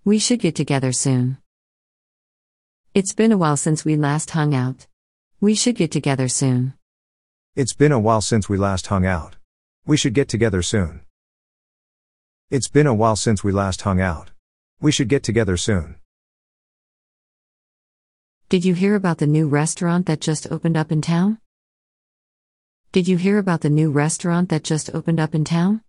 [0.05, 1.39] We should get together soon.
[2.93, 4.87] It's been a while since we last hung out.
[5.41, 6.75] We should get together soon.
[7.57, 9.35] It's been a while since we last hung out.
[9.85, 11.01] We should get together soon.
[12.49, 14.31] It's been a while since we last hung out.
[14.79, 15.97] We should get together soon.
[18.47, 21.39] Did you hear about the new restaurant that just opened up in town?
[22.93, 25.81] Did you hear about the new restaurant that just opened up in town?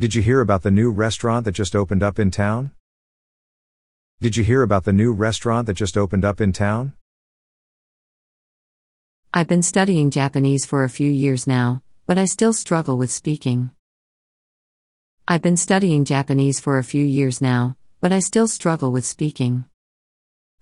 [0.00, 2.70] Did you hear about the new restaurant that just opened up in town?
[4.20, 6.92] Did you hear about the new restaurant that just opened up in town?
[9.34, 13.72] I've been studying Japanese for a few years now, but I still struggle with speaking.
[15.26, 19.64] I've been studying Japanese for a few years now, but I still struggle with speaking.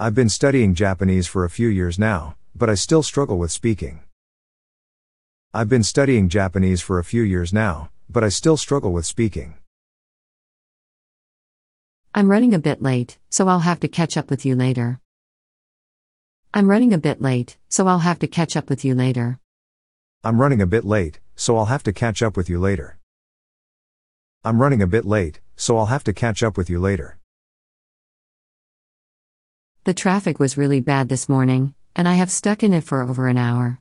[0.01, 4.01] I've been studying Japanese for a few years now, but I still struggle with speaking.
[5.53, 9.55] I've been studying Japanese for a few years now, but I still struggle with speaking.
[12.15, 15.01] I'm running a bit late, so I'll have to catch up with you later.
[16.55, 19.39] I'm running a bit late, so I'll have to catch up with you later.
[20.25, 22.99] I'm running a bit late, so I'll have to catch up with you later.
[24.43, 27.19] I'm running a bit late, so I'll have to catch up with you later.
[29.85, 33.29] The traffic was really bad this morning, and I have stuck in it for over
[33.29, 33.81] an hour.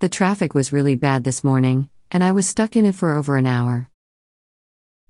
[0.00, 3.38] The traffic was really bad this morning, and I was stuck in it for over
[3.38, 3.88] an hour.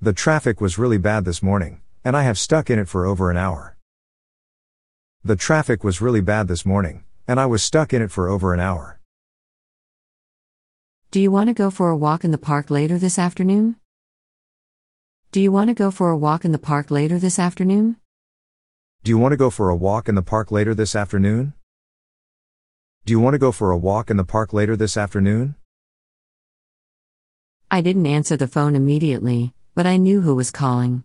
[0.00, 3.28] The traffic was really bad this morning, and I have stuck in it for over
[3.28, 3.76] an hour.
[5.24, 8.54] The traffic was really bad this morning, and I was stuck in it for over
[8.54, 9.00] an hour.
[11.10, 13.76] Do you want to go for a walk in the park later this afternoon?
[15.32, 17.96] Do you want to go for a walk in the park later this afternoon?
[19.02, 21.54] Do you want to go for a walk in the park later this afternoon?
[23.04, 25.56] Do you want to go for a walk in the park later this afternoon?
[27.74, 31.04] I didn't answer the phone immediately, but I knew who was calling.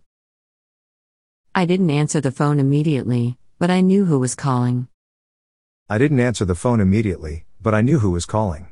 [1.54, 4.88] I didn't answer the phone immediately, but I knew who was calling.
[5.88, 8.68] I didn't answer the phone immediately, but I knew who was calling.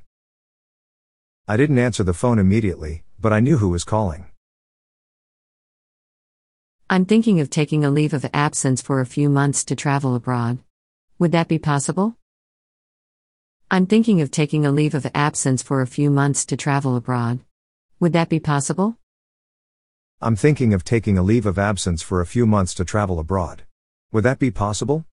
[1.49, 4.27] I didn't answer the phone immediately, but I knew who was calling.
[6.91, 10.59] I'm thinking of taking a leave of absence for a few months to travel abroad.
[11.19, 12.19] Would that be possible?
[13.71, 17.41] I'm thinking of taking a leave of absence for a few months to travel abroad.
[17.99, 18.99] Would that be possible?
[20.21, 23.63] I'm thinking of taking a leave of absence for a few months to travel abroad.
[24.13, 25.07] Would that be possible?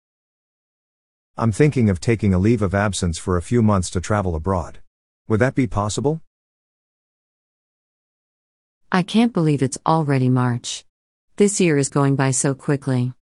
[1.38, 4.80] I'm thinking of taking a leave of absence for a few months to travel abroad.
[5.28, 6.22] Would that be possible?
[8.92, 10.84] I can't believe it's already March.
[11.36, 13.14] This year is going by so quickly.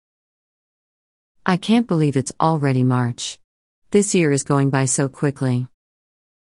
[1.44, 3.40] I can't believe it's already March.
[3.90, 5.66] This year is going by so quickly.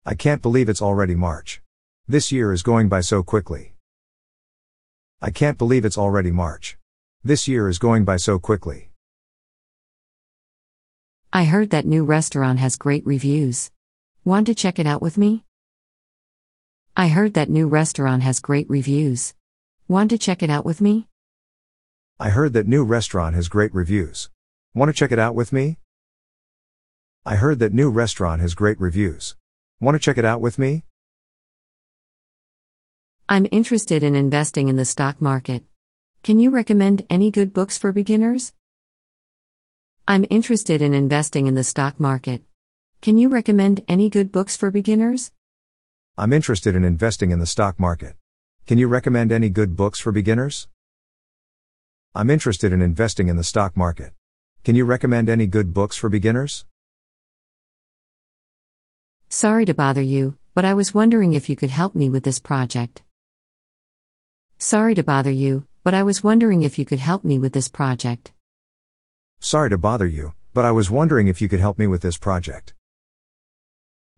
[0.05, 1.62] I can't believe it's already March.
[2.07, 3.73] This year is going by so quickly.
[5.21, 6.77] I can't believe it's already March.
[7.23, 8.89] This year is going by so quickly.
[11.31, 13.71] I heard that new restaurant has great reviews.
[14.25, 15.45] Want to check it out with me?
[16.97, 19.33] I heard that new restaurant has great reviews.
[19.87, 21.07] Want to check it out with me?
[22.19, 24.29] I heard that new restaurant has great reviews.
[24.73, 25.77] Want to check it out with me?
[27.25, 29.35] I heard that new restaurant has great reviews.
[29.79, 30.83] Want to check it out with me?
[33.32, 35.63] I'm interested in investing in the stock market.
[36.21, 38.51] Can you recommend any good books for beginners?
[40.05, 42.41] I'm interested in investing in the stock market.
[42.99, 45.32] Can you recommend any good books for beginners?
[46.17, 48.17] I'm interested in investing in the stock market.
[48.67, 50.67] Can you recommend any good books for beginners?
[52.13, 54.11] I'm interested in investing in the stock market.
[54.65, 56.65] Can you recommend any good books for beginners?
[59.29, 62.38] Sorry to bother you, but I was wondering if you could help me with this
[62.38, 63.03] project.
[64.64, 67.68] Sorry to bother you, but I was wondering if you could help me with this
[67.68, 68.32] project.
[69.39, 72.16] Sorry to bother you, but I was wondering if you could help me with this
[72.20, 72.76] project.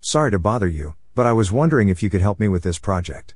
[0.02, 2.78] Sorry to bother you, but I was wondering if you could help me with this
[2.78, 3.36] project.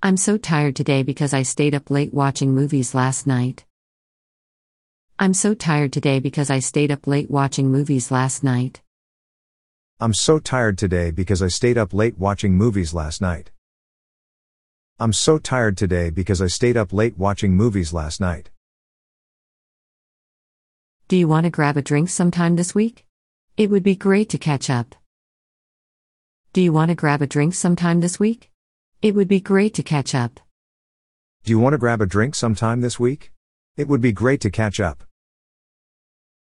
[0.00, 3.64] I'm so tired today because I stayed up late watching movies last night.
[5.18, 8.80] I'm so tired today because I stayed up late watching movies last night.
[9.98, 13.50] I'm so tired today because I stayed up late watching movies last night.
[15.00, 18.50] I'm so tired today because I stayed up late watching movies last night.
[21.08, 23.04] Do you want to grab a drink sometime this week?
[23.56, 24.94] It would be great to catch up.
[26.52, 28.50] Do you want to grab a drink sometime this week?
[29.02, 30.40] It would be great to catch up.
[31.44, 33.32] Do you want to grab a drink sometime this week?
[33.76, 35.04] It would be great to catch up.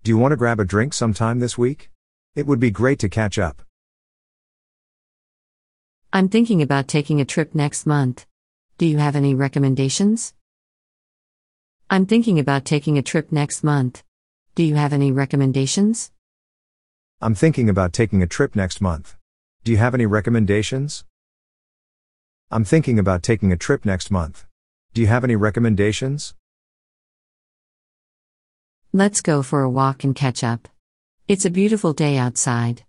[0.02, 1.90] Do you want to grab a drink sometime this week?
[2.34, 3.62] It would be great to catch up.
[6.12, 8.26] I'm thinking about taking a trip next month.
[8.78, 10.34] Do you have any recommendations?
[11.88, 14.02] I'm thinking about taking a trip next month.
[14.54, 16.10] Do you have any recommendations?
[17.20, 19.14] I'm thinking about taking a trip next month.
[19.62, 21.04] Do you have any recommendations?
[22.50, 24.46] I'm thinking about taking a trip next month.
[24.94, 26.34] Do you have any recommendations?
[28.92, 30.68] Let's go for a walk and catch up.
[31.28, 32.84] It's a beautiful day outside.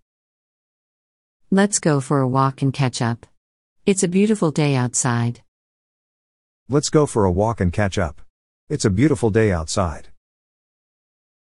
[1.50, 3.26] Let's go for a walk and catch up.
[3.86, 5.43] It's a beautiful day outside.
[6.70, 8.22] Let's go for a walk and catch up.
[8.70, 10.08] It's a beautiful day outside.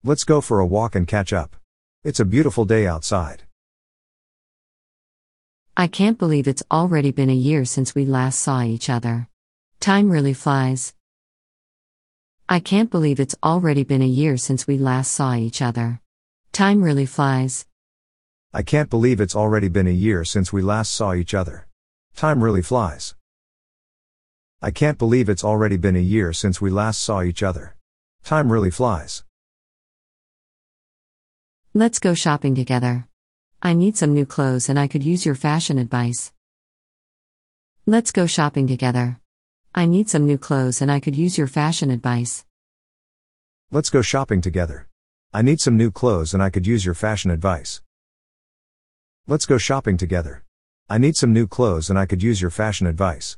[0.03, 1.55] Let's go for a walk and catch up.
[2.03, 3.41] It's a beautiful day outside.
[5.75, 9.27] I can't believe it's already been a year since we last saw each other.
[9.79, 10.93] Time really flies.
[12.47, 16.01] I can't believe it's already been a year since we last saw each other.
[16.51, 17.65] Time really flies.
[18.53, 21.67] I can't believe it's already been a year since we last saw each other.
[22.15, 23.15] Time really flies.
[24.61, 27.75] I can't believe it's already been a year since we last saw each other.
[28.25, 29.23] Time really flies.
[31.73, 33.07] Let's go shopping together.
[33.61, 36.33] I need some new clothes and I could use your fashion advice.
[37.85, 39.19] Let's go shopping together.
[39.73, 42.43] I need some new clothes and I could use your fashion advice.
[43.71, 44.89] Let's go shopping together.
[45.33, 47.81] I need some new clothes and I could use your fashion advice.
[49.25, 50.43] Let's go shopping together.
[50.89, 53.37] I need some new clothes and I could use your fashion advice.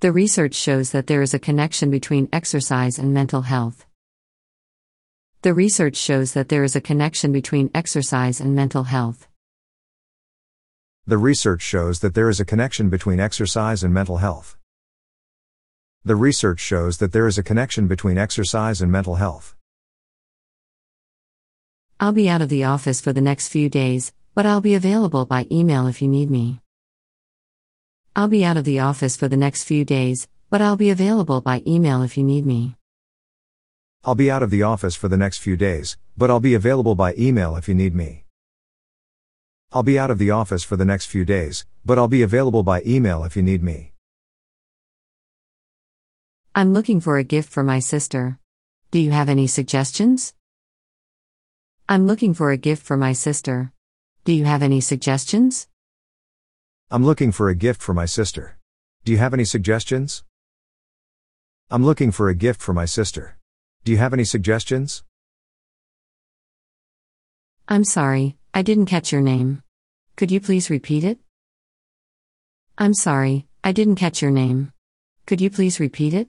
[0.00, 3.84] The research shows that there is a connection between exercise and mental health.
[5.42, 9.28] The research shows that there is a connection between exercise and mental health.
[11.06, 14.56] The research shows that there is a connection between exercise and mental health.
[16.02, 19.54] The research shows that there is a connection between exercise and mental health.
[21.98, 25.26] I'll be out of the office for the next few days, but I'll be available
[25.26, 26.62] by email if you need me.
[28.16, 31.40] I'll be out of the office for the next few days, but I'll be available
[31.40, 32.74] by email if you need me.
[34.04, 36.96] I'll be out of the office for the next few days, but I'll be available
[36.96, 38.24] by email if you need me.
[39.72, 42.64] I'll be out of the office for the next few days, but I'll be available
[42.64, 43.92] by email if you need me.
[46.52, 48.40] I'm looking for a gift for my sister.
[48.90, 50.34] Do you have any suggestions?
[51.88, 53.72] I'm looking for a gift for my sister.
[54.24, 55.68] Do you have any suggestions?
[56.92, 58.58] I'm looking for a gift for my sister.
[59.04, 60.24] Do you have any suggestions?
[61.70, 63.36] I'm looking for a gift for my sister.
[63.84, 65.04] Do you have any suggestions?
[67.68, 69.62] I'm sorry, I didn't catch your name.
[70.16, 71.20] Could you please repeat it?
[72.76, 74.72] I'm sorry, I didn't catch your name.
[75.26, 76.28] Could you please repeat it?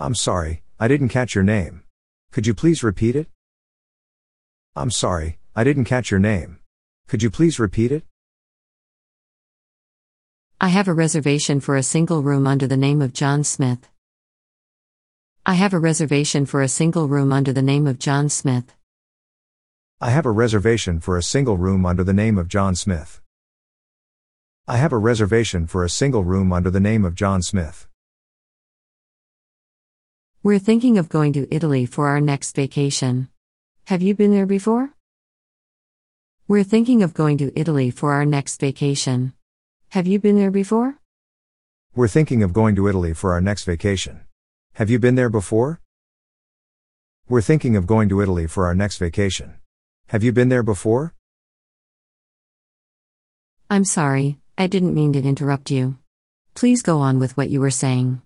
[0.00, 1.82] I'm sorry, I didn't catch your name.
[2.32, 3.28] Could you please repeat it?
[4.74, 6.60] I'm sorry, I didn't catch your name.
[7.08, 8.04] Could you please repeat it?
[10.62, 13.88] I have a reservation for a single room under the name of John Smith.
[15.46, 18.74] I have a reservation for a single room under the name of John Smith.
[20.02, 23.22] I have a reservation for a single room under the name of John Smith.
[24.68, 27.88] I have a reservation for a single room under the name of John Smith.
[30.42, 33.28] We're thinking of going to Italy for our next vacation.
[33.86, 34.90] Have you been there before?
[36.46, 39.32] We're thinking of going to Italy for our next vacation.
[39.90, 41.00] Have you been there before?
[41.96, 44.20] We're thinking of going to Italy for our next vacation.
[44.74, 45.80] Have you been there before?
[47.28, 49.54] We're thinking of going to Italy for our next vacation.
[50.06, 51.14] Have you been there before?
[53.68, 55.98] I'm sorry, I didn't mean to interrupt you.
[56.54, 58.22] Please go on with what you were saying.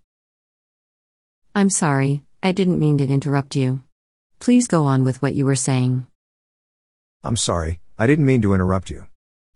[1.55, 3.83] I'm sorry, I didn't mean to interrupt you.
[4.39, 6.07] Please go on with what you were saying.
[7.23, 9.07] I'm sorry, I didn't mean to interrupt you.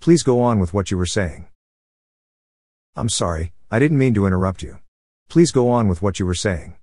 [0.01, 1.49] Please go on with what you were saying.
[2.99, 4.81] I'm sorry, I didn't mean to interrupt you.
[5.29, 6.75] Please go on with what you were saying.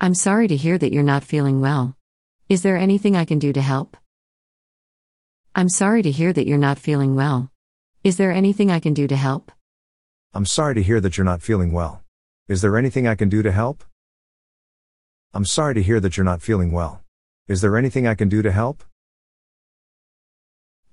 [0.00, 1.94] I'm sorry to hear that you're not feeling well.
[2.48, 3.96] Is there anything I can do to help?
[5.54, 7.50] I'm sorry to hear that you're not feeling well.
[8.02, 9.52] Is there anything I can do to help?
[10.34, 12.02] I'm sorry to hear that you're not feeling well.
[12.48, 13.84] Is there anything I can do to help?
[15.32, 17.04] I'm sorry to hear that you're not feeling well.
[17.46, 18.82] Is there anything I can do to help?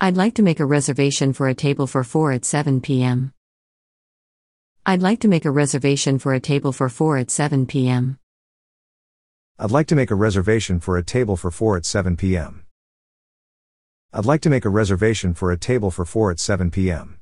[0.02, 3.34] I'd like to make a reservation for a table for 4 at 7 p.m.
[4.86, 8.18] I'd like to make a reservation for a table for 4 at 7 p.m.
[9.60, 12.64] I'd like to make a reservation for a table for 4 at 7 p.m.
[14.14, 17.20] I'd like to make a reservation for a table for 4 at 7 p.m.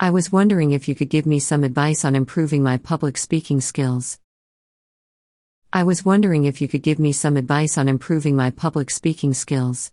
[0.00, 3.60] I was wondering if you could give me some advice on improving my public speaking
[3.60, 4.18] skills.
[5.72, 9.32] I was wondering if you could give me some advice on improving my public speaking
[9.32, 9.92] skills.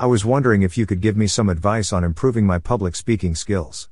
[0.00, 3.34] I was wondering if you could give me some advice on improving my public speaking
[3.34, 3.88] skills.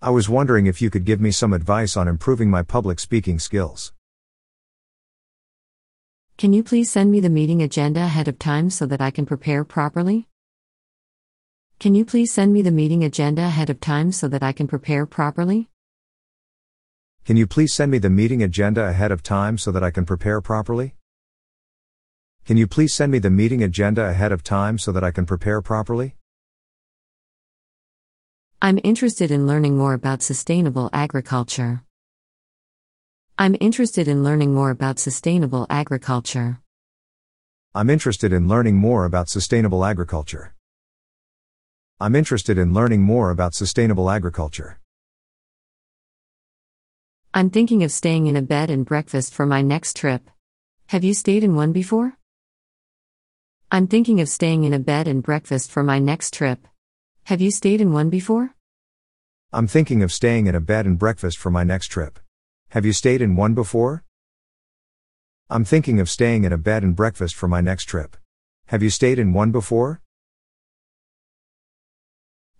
[0.00, 3.38] I was wondering if you could give me some advice on improving my public speaking
[3.38, 3.92] skills.
[6.38, 9.26] Can you please send me the meeting agenda ahead of time so that I can
[9.26, 10.28] prepare properly?
[11.78, 14.66] Can you please send me the meeting agenda ahead of time so that I can
[14.66, 15.68] prepare properly?
[17.26, 20.06] Can you please send me the meeting agenda ahead of time so that I can
[20.06, 20.94] prepare properly?
[22.46, 25.24] Can you please send me the meeting agenda ahead of time so that I can
[25.24, 26.14] prepare properly?
[28.60, 31.84] I'm interested in learning more about sustainable agriculture.
[33.38, 36.60] I'm interested in learning more about sustainable agriculture.
[37.74, 40.54] I'm interested in learning more about sustainable agriculture.
[41.98, 44.80] I'm interested in learning more about sustainable agriculture.
[47.32, 50.28] I'm thinking of staying in a bed and breakfast for my next trip.
[50.88, 52.18] Have you stayed in one before?
[53.70, 56.68] I'm thinking of staying in a bed and breakfast for my next trip.
[57.24, 58.54] Have you stayed in one before?
[59.52, 62.20] I'm thinking of staying in a bed and breakfast for my next trip.
[62.70, 64.04] Have you stayed in one before?
[65.50, 68.16] I'm thinking of staying in a bed and breakfast for my next trip.
[68.66, 70.00] Have you stayed in one before?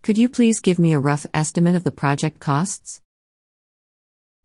[0.02, 3.00] Could you please give me a rough estimate of the project costs?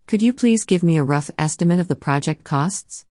[0.07, 3.05] Could you please give me a rough estimate of the project costs?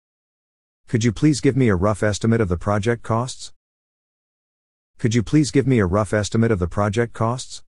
[0.88, 3.52] Could you please give me a rough estimate of the project costs?
[4.98, 7.64] Could you please give me a rough estimate of the project costs?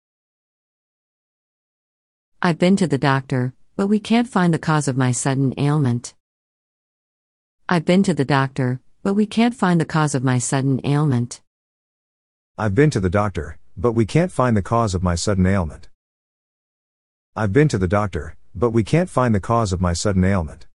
[2.43, 6.15] I've been to the doctor, but we can't find the cause of my sudden ailment.
[7.67, 11.41] I've been to the doctor, but we can't find the cause of my sudden ailment.
[12.59, 15.89] I've been to the doctor, but we can't find the cause of my sudden ailment.
[17.35, 20.67] I've been to the doctor, but we can't find the cause of my sudden ailment.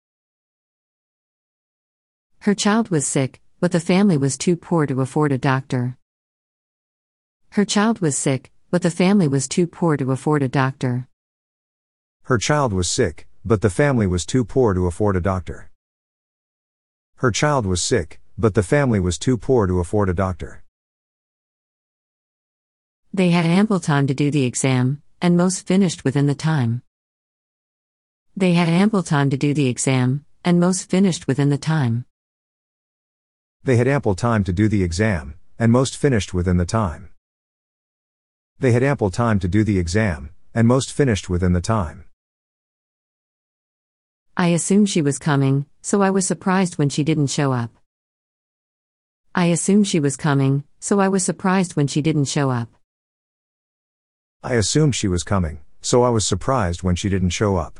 [2.44, 5.98] Her child was sick, but the family was too poor to afford a doctor.
[7.50, 11.06] Her child was sick, but the family was too poor to afford a doctor.
[12.22, 15.70] Her child was sick, but the family was too poor to afford a doctor.
[17.16, 20.62] Her child was sick, but the family was too poor to afford a doctor.
[23.12, 26.80] They had ample time to do the exam, and most finished within the time.
[28.34, 32.06] They had ample time to do the exam, and most finished within the time.
[33.62, 37.10] They had ample time to do the exam, and most finished within the time.
[38.58, 42.06] They had ample time to do the exam, and most finished within the time.
[44.34, 47.70] I assumed she was coming, so I was surprised when she didn't show up.
[49.34, 52.68] I assumed she was coming, so I was surprised when she didn't show up.
[54.42, 57.78] I assumed she was coming, so I was surprised when she didn't show up.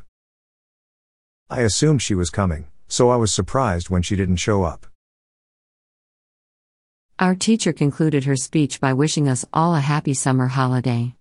[1.49, 4.90] I assumed she was coming, so I was surprised when she didn't show up.
[7.21, 11.17] Our teacher concluded her speech by wishing us all a happy summer holiday.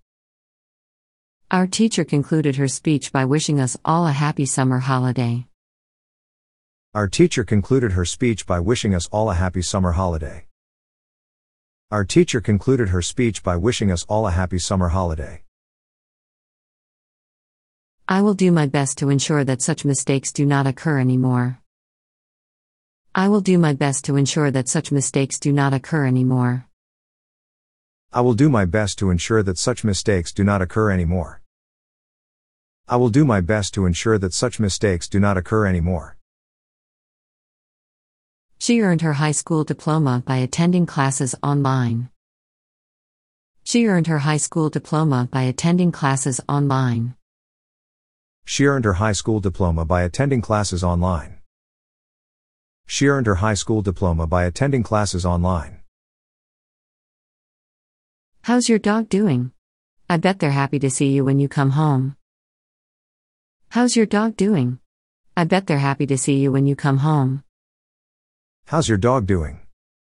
[1.50, 5.46] Our teacher concluded her speech by wishing us all a happy summer holiday.
[6.94, 10.46] Our teacher concluded her speech by wishing us all a happy summer holiday.
[11.90, 15.42] Our teacher concluded her speech by wishing us all a happy summer holiday.
[18.08, 21.59] I will do my best to ensure that such mistakes do not occur anymore.
[23.12, 26.66] I will do my best to ensure that such mistakes do not occur anymore.
[28.12, 31.42] I will do my best to ensure that such mistakes do not occur anymore.
[32.88, 36.18] I will do my best to ensure that such mistakes do not occur anymore.
[38.58, 42.10] She earned her high school diploma by attending classes online.
[43.64, 47.16] She earned her high school diploma by attending classes online.
[48.44, 51.39] She earned her high school diploma by attending classes online.
[52.92, 55.78] She earned her high school diploma by attending classes online.
[58.42, 59.52] How's your dog doing?
[60.08, 62.16] I bet they're happy to see you when you come home.
[63.68, 64.80] How's your dog doing?
[65.36, 67.44] I bet they're happy to see you when you come home.
[68.66, 69.60] How's your dog doing?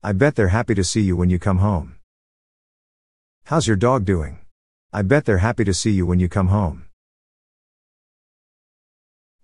[0.02, 1.98] I bet they're happy to see you when you come home.
[3.44, 4.40] How's your dog doing?
[4.94, 6.86] I bet they're happy to see you when you come home.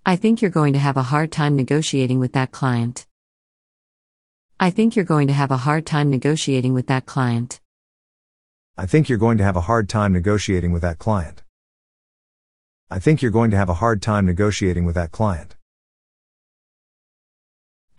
[0.05, 3.05] I think you're going to have a hard time negotiating with that client.
[4.58, 7.60] I think you're going to have a hard time negotiating with that client.
[8.78, 11.43] I think you're going to have a hard time negotiating with that client.
[12.89, 15.58] I think you're going to have a hard time negotiating with that client.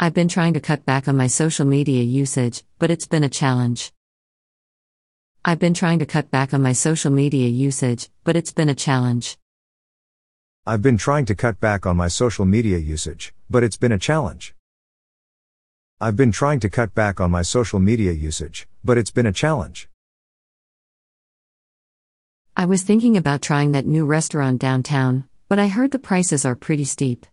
[0.01, 3.29] I've been trying to cut back on my social media usage, but it's been a
[3.29, 3.93] challenge.
[5.45, 8.75] I've been trying to cut back on my social media usage, but it's been a
[8.75, 9.37] challenge.
[10.67, 13.99] I've been trying to cut back on my social media usage, but it's been a
[13.99, 14.56] challenge.
[15.99, 19.32] I've been trying to cut back on my social media usage, but it's been a
[19.32, 19.88] challenge.
[22.55, 26.55] I was thinking about trying that new restaurant downtown, but I heard the prices are
[26.55, 27.24] pretty steep.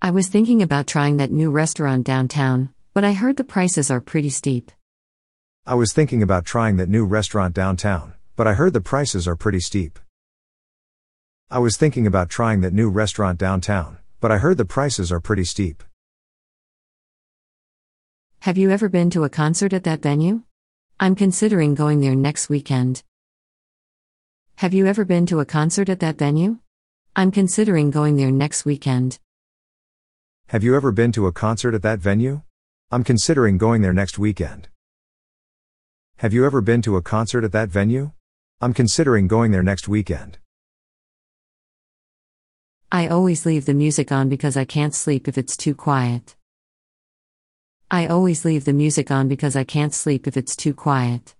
[0.00, 4.00] I was thinking about trying that new restaurant downtown, but I heard the prices are
[4.00, 4.72] pretty steep.
[5.66, 9.36] I was thinking about trying that new restaurant downtown, but I heard the prices are
[9.36, 9.98] pretty steep.
[11.50, 15.20] I was thinking about trying that new restaurant downtown, but I heard the prices are
[15.20, 15.82] pretty steep.
[18.42, 20.42] Have you ever been to a concert at that venue?
[20.98, 23.04] I'm considering going there next weekend.
[24.56, 26.58] Have you ever been to a concert at that venue?
[27.14, 29.20] I'm considering going there next weekend.
[30.48, 32.42] Have you ever been to a concert at that venue?
[32.90, 34.66] I'm considering going there next weekend.
[36.16, 38.10] Have you ever been to a concert at that venue?
[38.60, 40.38] I'm considering going there next weekend.
[42.90, 46.34] I always leave the music on because I can't sleep if it's too quiet.
[47.94, 51.34] I always leave the music on because I can't sleep if it's too quiet.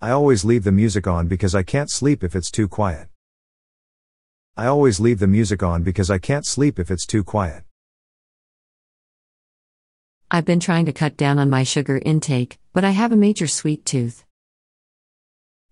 [0.00, 3.06] I always leave the music on because I can't sleep if it's too quiet.
[4.56, 7.62] I always leave the music on because I can't sleep if it's too quiet.
[10.28, 13.46] I've been trying to cut down on my sugar intake, but I have a major
[13.46, 14.24] sweet tooth.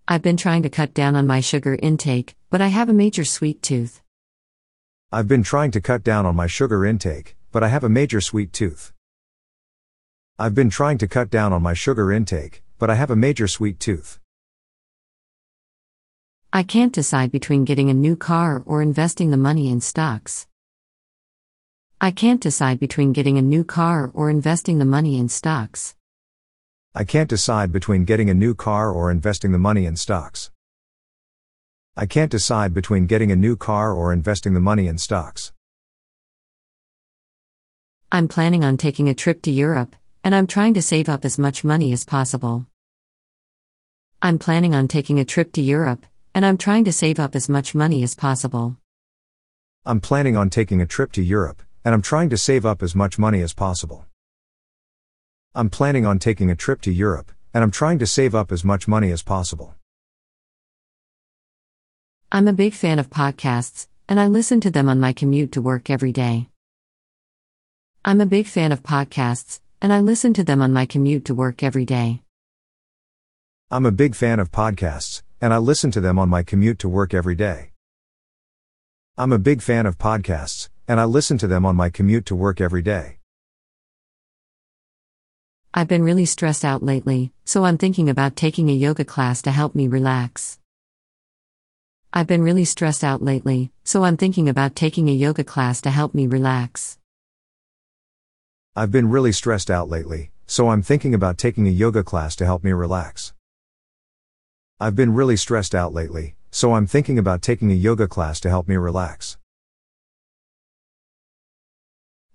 [0.07, 3.25] I've been trying to cut down on my sugar intake, but I have a major
[3.25, 4.01] sweet tooth.
[5.11, 8.21] I've been trying to cut down on my sugar intake, but I have a major
[8.21, 8.93] sweet tooth.
[10.39, 13.47] I've been trying to cut down on my sugar intake, but I have a major
[13.47, 14.19] sweet tooth.
[16.53, 20.45] I can't decide between getting a new car or investing the money in stocks.
[21.99, 25.95] I can't decide between getting a new car or investing the money in stocks.
[26.93, 30.51] I can't decide between getting a new car or investing the money in stocks.
[31.95, 35.51] I can't decide between getting a new car or investing the money in stocks.
[38.11, 39.95] I'm planning on taking a trip to Europe,
[40.27, 42.65] and I'm trying to save up as much money as possible.
[44.21, 46.05] I'm planning on taking a trip to Europe,
[46.35, 48.75] and I'm trying to save up as much money as possible.
[49.85, 52.93] I'm planning on taking a trip to Europe, and I'm trying to save up as
[52.93, 54.05] much money as possible.
[55.55, 58.65] I'm planning on taking a trip to Europe, and I'm trying to save up as
[58.65, 59.75] much money as possible.
[62.33, 65.61] I'm a big fan of podcasts, and I listen to them on my commute to
[65.61, 66.49] work every day.
[68.03, 71.35] I'm a big fan of podcasts, and I listen to them on my commute to
[71.35, 72.21] work every day.
[73.69, 76.89] I'm a big fan of podcasts, and I listen to them on my commute to
[76.89, 77.71] work every day.
[79.17, 82.35] I'm a big fan of podcasts, and I listen to them on my commute to
[82.35, 83.17] work every day.
[85.73, 89.51] I've been really stressed out lately, so I'm thinking about taking a yoga class to
[89.51, 90.59] help me relax.
[92.11, 95.91] I've been really stressed out lately, so I'm thinking about taking a yoga class to
[95.91, 96.97] help me relax.
[98.79, 102.45] I've been really stressed out lately, so I'm thinking about taking a yoga class to
[102.45, 103.33] help me relax.
[104.79, 108.49] I've been really stressed out lately, so I'm thinking about taking a yoga class to
[108.49, 109.39] help me relax.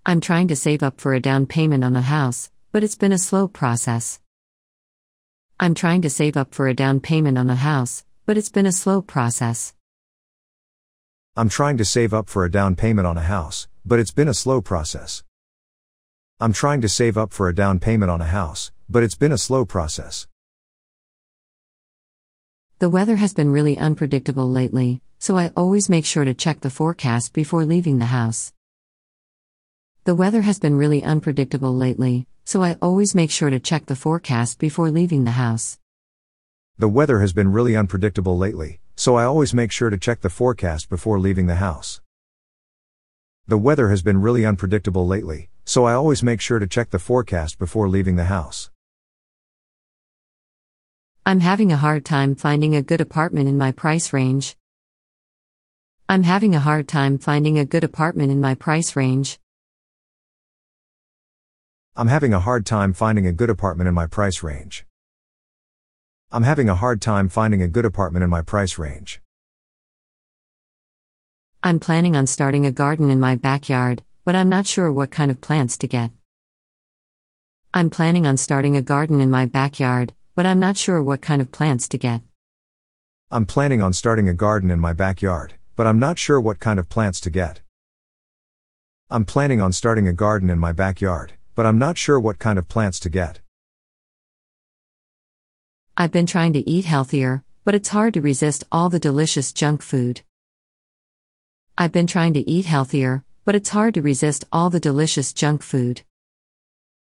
[0.05, 3.13] I'm trying to save up for a down payment on a house, but it's been
[3.13, 4.19] a slow process.
[5.61, 8.65] I'm trying to save up for a down payment on a house, but it's been
[8.65, 9.73] a slow process.
[11.37, 14.27] I'm trying to save up for a down payment on a house, but it's been
[14.27, 15.23] a slow process.
[16.39, 19.31] I'm trying to save up for a down payment on a house, but it's been
[19.31, 20.27] a slow process.
[22.79, 26.69] The weather has been really unpredictable lately, so I always make sure to check the
[26.69, 28.51] forecast before leaving the house.
[30.03, 33.95] The weather has been really unpredictable lately, so I always make sure to check the
[33.95, 35.79] forecast before leaving the house.
[36.77, 40.29] The weather has been really unpredictable lately, so I always make sure to check the
[40.29, 42.01] forecast before leaving the house.
[43.47, 46.99] The weather has been really unpredictable lately, so I always make sure to check the
[46.99, 48.69] forecast before leaving the house.
[51.25, 54.57] I'm having a hard time finding a good apartment in my price range.
[56.09, 59.39] I'm having a hard time finding a good apartment in my price range.
[61.95, 64.85] I'm having a hard time finding a good apartment in my price range.
[66.31, 69.21] I'm having a hard time finding a good apartment in my price range.
[71.61, 75.29] I'm planning on starting a garden in my backyard, but I'm not sure what kind
[75.29, 76.11] of plants to get.
[77.73, 81.41] I'm planning on starting a garden in my backyard, but I'm not sure what kind
[81.41, 82.21] of plants to get.
[83.29, 86.79] I'm planning on starting a garden in my backyard, but I'm not sure what kind
[86.79, 87.61] of plants to get.
[89.09, 92.57] I'm planning on starting a garden in my backyard, but I'm not sure what kind
[92.57, 93.41] of plants to get.
[95.97, 99.81] I've been trying to eat healthier, but it's hard to resist all the delicious junk
[99.81, 100.21] food.
[101.77, 105.61] I've been trying to eat healthier, but it's hard to resist all the delicious junk
[105.61, 106.01] food.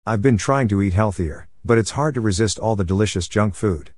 [0.05, 3.55] I've been trying to eat healthier, but it's hard to resist all the delicious junk
[3.55, 3.91] food.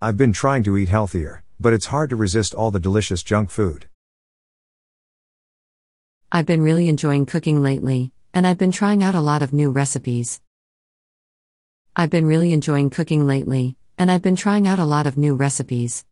[0.00, 3.50] I've been trying to eat healthier, but it's hard to resist all the delicious junk
[3.50, 3.86] food.
[6.30, 9.70] I've been really enjoying cooking lately, and I've been trying out a lot of new
[9.70, 10.40] recipes.
[11.96, 15.34] I've been really enjoying cooking lately, and I've been trying out a lot of new
[15.34, 16.04] recipes.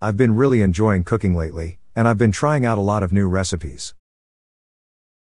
[0.00, 3.26] I've been really enjoying cooking lately, and I've been trying out a lot of new
[3.26, 3.94] recipes.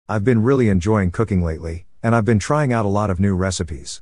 [0.09, 3.37] I've been really enjoying cooking lately, and I've been trying out a lot of new
[3.37, 4.01] recipes.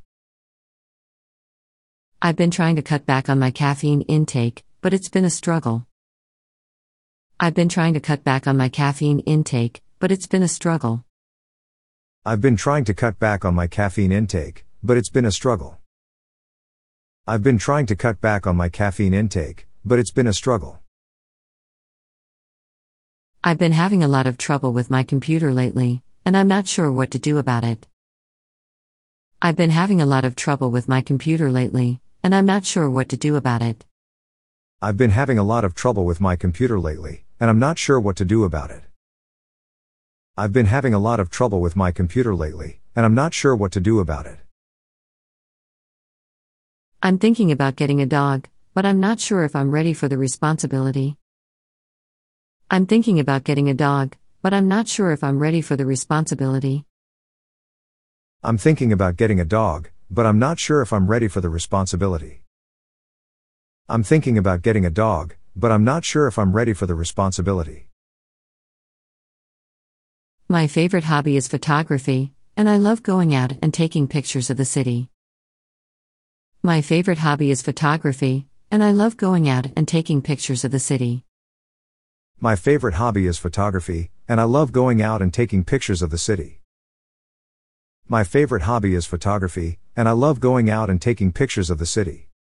[2.23, 5.87] I've been trying to cut back on my caffeine intake, but it's been a struggle.
[7.41, 11.05] I've been trying to cut back on my caffeine intake, but it's been a struggle.
[12.25, 15.81] I've been trying to cut back on my caffeine intake, but it's been a struggle.
[17.27, 20.82] I've been trying to cut back on my caffeine intake, but it's been a struggle.
[23.45, 26.93] I've been having a lot of trouble with my computer lately, and I'm not sure
[26.93, 27.89] what to do about it.
[29.43, 32.89] I've been having a lot of trouble with my computer lately, and I'm not sure
[32.89, 33.85] what to do about it.
[34.81, 37.99] I've been having a lot of trouble with my computer lately, and I'm not sure
[37.99, 38.85] what to do about it.
[40.37, 43.57] I've been having a lot of trouble with my computer lately, and I'm not sure
[43.57, 44.39] what to do about it.
[47.03, 50.17] I'm thinking about getting a dog, but I'm not sure if I'm ready for the
[50.17, 51.17] responsibility.
[52.75, 55.85] I'm thinking about getting a dog, but I'm not sure if I'm ready for the
[55.85, 56.87] responsibility.
[58.43, 61.51] I'm thinking about getting a dog, but I'm not sure if I'm ready for the
[61.51, 62.41] responsibility.
[63.91, 66.95] I'm thinking about getting a dog, but I'm not sure if I'm ready for the
[66.95, 67.89] responsibility.
[70.49, 74.65] My favorite hobby is photography, and I love going out and taking pictures of the
[74.65, 75.11] city.
[76.63, 80.81] My favorite hobby is photography, and I love going out and taking pictures of the
[80.81, 81.27] city.
[82.45, 86.19] My favorite hobby is photography, and I love going out and taking pictures of the
[86.19, 86.61] city.
[88.09, 91.87] My favorite hobby is photography, and I love going out and taking pictures of the
[91.87, 92.31] city.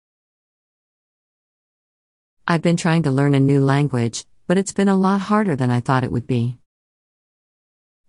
[2.49, 5.71] I've been trying to learn a new language, but it's been a lot harder than
[5.71, 6.59] I thought it would be.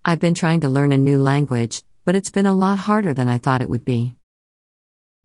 [0.03, 3.29] I've been trying to learn a new language, but it's been a lot harder than
[3.29, 4.15] I thought it would be.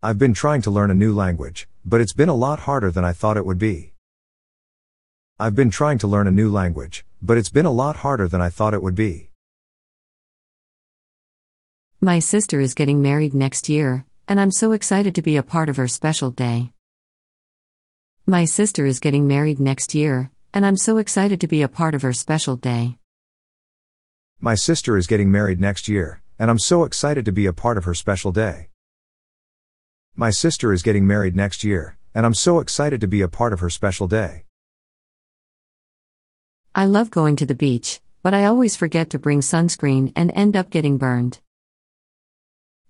[0.03, 3.03] I've been trying to learn a new language, but it's been a lot harder than
[3.03, 3.93] I thought it would be.
[5.41, 8.41] I've been trying to learn a new language, but it's been a lot harder than
[8.41, 9.29] I thought it would be.
[12.01, 15.69] My sister is getting married next year, and I'm so excited to be a part
[15.69, 16.73] of her special day.
[18.25, 21.95] My sister is getting married next year, and I'm so excited to be a part
[21.95, 22.97] of her special day.
[24.41, 27.77] My sister is getting married next year, and I'm so excited to be a part
[27.77, 28.67] of her special day.
[30.17, 33.53] My sister is getting married next year, and I'm so excited to be a part
[33.53, 34.43] of her special day.
[36.79, 40.55] I love going to the beach, but I always forget to bring sunscreen and end
[40.55, 41.39] up getting burned.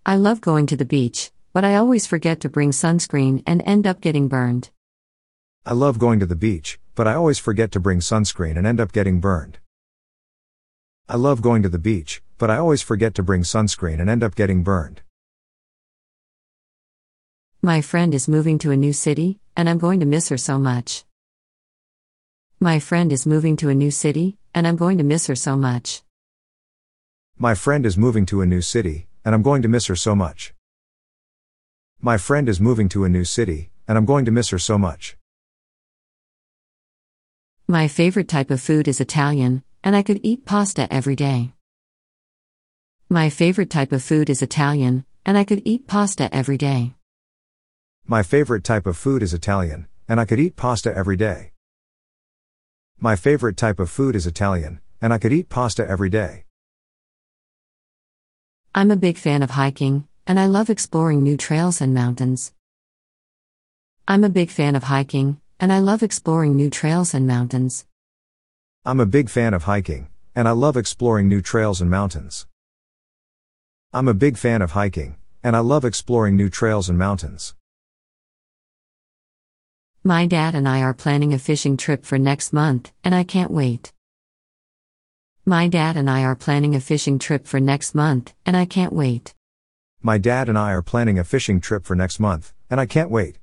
[0.06, 3.88] I love going to the beach, but I always forget to bring sunscreen and end
[3.88, 4.70] up getting burned.
[5.66, 8.80] I love going to the beach, but I always forget to bring sunscreen and end
[8.80, 9.58] up getting burned.
[11.08, 14.22] I love going to the beach, but I always forget to bring sunscreen and end
[14.22, 15.02] up getting burned.
[17.64, 20.60] My friend is moving to a new city, and I'm going to miss her so
[20.60, 21.06] much.
[22.62, 25.56] My friend is moving to a new city, and I'm going to miss her so
[25.56, 26.04] much.
[27.38, 30.14] My friend is moving to a new city, and I'm going to miss her so
[30.14, 30.54] much.
[32.02, 34.78] My friend is moving to a new city, and I'm going to miss her so
[34.78, 35.16] much.
[37.66, 41.54] My favorite type of food is Italian, and I could eat pasta every day.
[43.08, 46.94] My favorite type of food is Italian, and I could eat pasta every day.
[48.06, 51.54] My favorite type of food is Italian, and I could eat pasta every day.
[53.02, 56.44] My favorite type of food is Italian, and I could eat pasta every day.
[58.76, 62.52] I'm a big fan of hiking, and I love exploring new trails and mountains.
[64.06, 67.86] I'm a big fan of hiking, and I love exploring new trails and mountains.
[68.84, 72.48] I'm a big fan of hiking, and I love exploring new trails and mountains.
[73.94, 77.56] I'm a big fan of hiking, and I love exploring new trails and mountains.
[80.04, 83.52] My dad and I are planning a fishing trip for next month, and I can't
[83.52, 83.92] wait.
[85.46, 88.94] My dad and I are planning a fishing trip for next month, and I can't
[88.94, 89.36] wait.
[90.02, 93.12] My dad and I are planning a fishing trip for next month, and I can't
[93.12, 93.40] wait.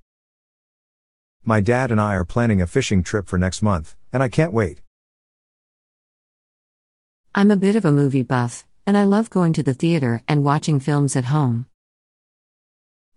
[1.44, 4.54] My dad and I are planning a fishing trip for next month, and I can't
[4.54, 4.80] wait.
[7.34, 10.42] I'm a bit of a movie buff, and I love going to the theater and
[10.42, 11.66] watching films at home.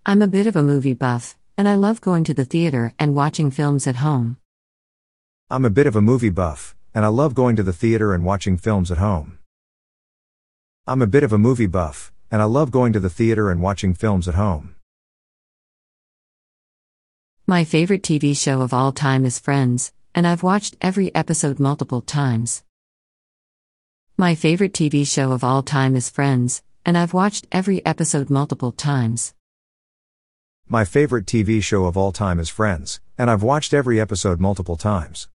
[0.05, 3.13] I'm a bit of a movie buff, and I love going to the theater and
[3.13, 4.37] watching films at home.
[5.49, 8.23] I'm a bit of a movie buff, and I love going to the theater and
[8.23, 9.39] watching films at home.
[10.87, 13.61] I'm a bit of a movie buff, and I love going to the theater and
[13.61, 14.75] watching films at home.
[17.45, 21.99] My favorite TV show of all time is Friends, and I've watched every episode multiple
[21.99, 22.63] times.
[24.15, 28.71] My favorite TV show of all time is Friends, and I've watched every episode multiple
[28.71, 29.33] times.
[30.71, 34.75] My favorite TV show of all time is Friends, and I've watched every episode multiple
[34.75, 35.27] times.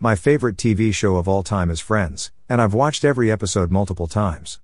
[0.00, 4.06] My favorite TV show of all time is Friends, and I've watched every episode multiple
[4.06, 4.60] times.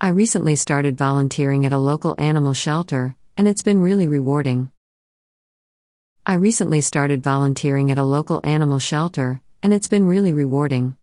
[0.00, 4.70] I recently started volunteering at a local animal shelter, and it's been really rewarding.
[6.24, 10.96] I recently started volunteering at a local animal shelter, and it's been really rewarding.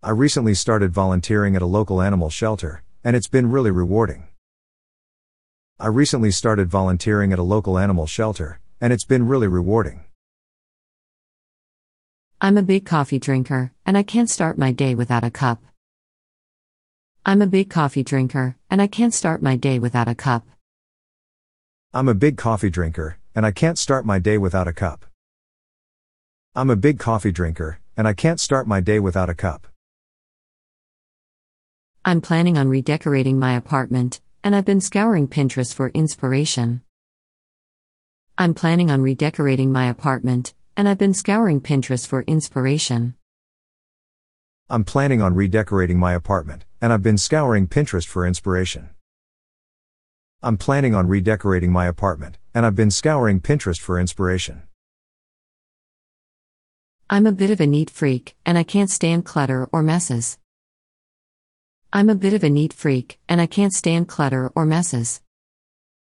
[0.00, 4.28] I recently started volunteering at a local animal shelter, and it's been really rewarding.
[5.82, 10.04] I recently started volunteering at a local animal shelter, and it's been really rewarding.
[12.40, 15.60] I'm a big coffee drinker, and I can't start my day without a cup.
[17.26, 20.46] I'm a big coffee drinker, and I can't start my day without a cup.
[21.92, 25.04] I'm a big coffee drinker, and I can't start my day without a cup.
[26.54, 29.66] I'm a big coffee drinker, and I can't start my day without a cup.
[32.04, 36.82] I'm planning on redecorating my apartment, and I've been scouring Pinterest for inspiration.
[38.36, 43.14] I'm planning on redecorating my apartment, and I've been scouring Pinterest for inspiration.
[44.68, 48.90] I'm planning on redecorating my apartment, and I've been scouring Pinterest for inspiration.
[50.42, 54.62] I'm planning on redecorating my apartment, and I've been scouring Pinterest for inspiration.
[57.08, 60.38] I'm a bit of a neat freak, and I can't stand clutter or messes.
[61.94, 65.20] I'm a bit of a neat freak, and I can't stand clutter or messes.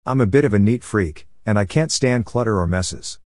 [0.07, 3.19] I'm a bit of a neat freak, and I can't stand clutter or messes.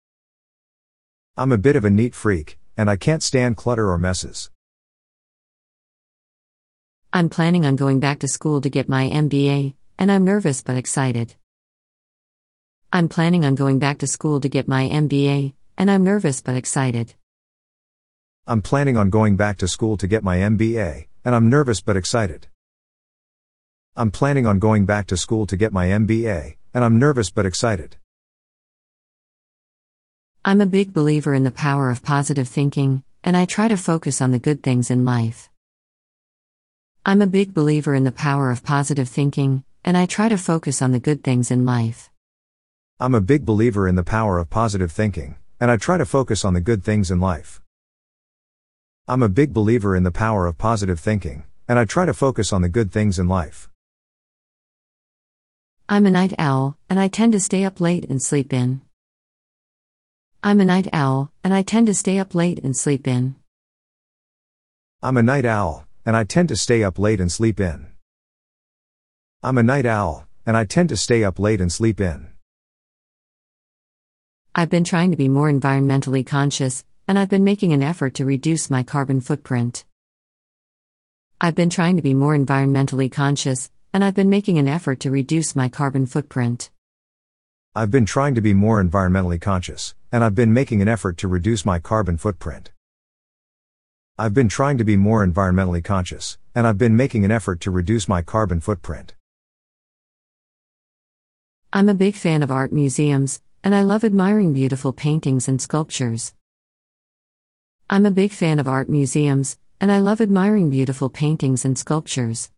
[1.37, 4.51] I'm a bit of a neat freak, and I can't stand clutter or messes.
[7.13, 10.77] I'm planning on going back to school to get my MBA, and I'm nervous but
[10.77, 11.35] excited.
[12.93, 16.55] I'm planning on going back to school to get my MBA, and I'm nervous but
[16.55, 17.15] excited.
[18.47, 21.97] I'm planning on going back to school to get my MBA, and I'm nervous but
[21.97, 22.49] excited.
[23.97, 27.47] I'm planning on going back to school to get my MBA, and I'm nervous but
[27.47, 27.97] excited.
[30.45, 34.21] I'm a big believer in the power of positive thinking, and I try to focus
[34.21, 35.49] on the good things in life.
[37.07, 40.83] I'm a big believer in the power of positive thinking, and I try to focus
[40.83, 42.11] on the good things in life.
[43.01, 46.45] I'm a big believer in the power of positive thinking, and I try to focus
[46.45, 47.63] on the good things in life.
[49.07, 52.55] I'm a big believer in the power of positive thinking, and I try to focus
[52.55, 53.69] on the good things in life.
[55.87, 58.81] I'm a night owl, and I tend to stay up late and sleep in.
[60.43, 63.35] I'm a night owl, and I tend to stay up late and sleep in.
[65.03, 67.89] I'm a night owl, and I tend to stay up late and sleep in.
[69.43, 72.29] I'm a night owl, and I tend to stay up late and sleep in.
[74.55, 78.25] I've been trying to be more environmentally conscious, and I've been making an effort to
[78.25, 79.85] reduce my carbon footprint.
[81.41, 85.11] I've been trying to be more environmentally conscious, and I've been making an effort to
[85.11, 86.71] reduce my carbon footprint.
[87.75, 91.29] I've been trying to be more environmentally conscious, and I've been making an effort to
[91.29, 92.71] reduce my carbon footprint.
[94.17, 97.71] I've been trying to be more environmentally conscious, and I've been making an effort to
[97.71, 99.15] reduce my carbon footprint.
[101.73, 106.33] I'm a big fan of art museums, and I love admiring beautiful paintings and sculptures.
[107.95, 112.51] I'm a big fan of art museums, and I love admiring beautiful paintings and sculptures.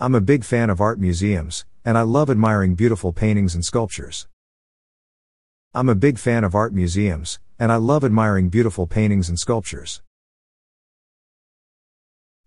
[0.00, 4.28] I'm a big fan of art museums, and I love admiring beautiful paintings and sculptures.
[5.74, 10.00] I'm a big fan of art museums, and I love admiring beautiful paintings and sculptures.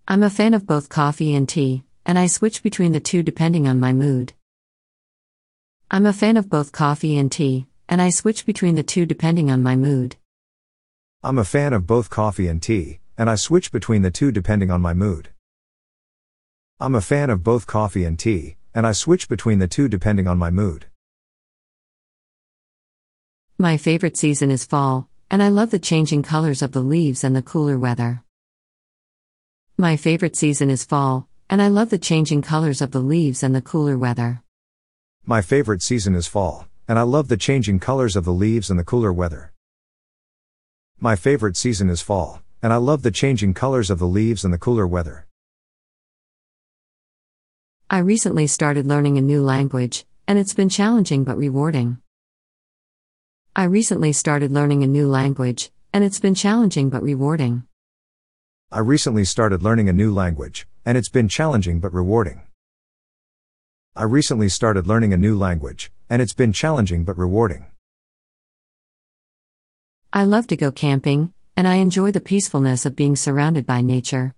[0.07, 3.67] I'm a fan of both coffee and tea, and I switch between the two depending
[3.67, 4.33] on my mood.
[5.91, 9.51] I'm a fan of both coffee and tea, and I switch between the two depending
[9.51, 10.15] on my mood.
[11.25, 14.69] I'm a fan of both coffee and tea, and I switch between the two depending
[14.69, 15.29] on my mood.
[16.79, 20.27] I'm a fan of both coffee and tea, and I switch between the two depending
[20.27, 20.85] on my mood.
[23.57, 27.35] My favorite season is fall, and I love the changing colors of the leaves and
[27.35, 28.23] the cooler weather.
[29.77, 33.55] My favorite season is fall, and I love the changing colors of the leaves and
[33.55, 34.43] the cooler weather.
[35.25, 38.77] My favorite season is fall, and I love the changing colors of the leaves and
[38.77, 39.54] the cooler weather.
[40.99, 44.53] My favorite season is fall, and I love the changing colors of the leaves and
[44.53, 45.27] the cooler weather.
[47.89, 51.97] I recently started learning a new language, and it's been challenging but rewarding.
[53.55, 57.63] I recently started learning a new language, and it's been challenging but rewarding.
[58.71, 62.41] I recently started learning a new language, and it's been challenging but rewarding.
[63.95, 67.65] I recently started learning a new language, and it's been challenging but rewarding.
[70.17, 74.33] I love to go camping, and I enjoy the peacefulness of being surrounded by nature.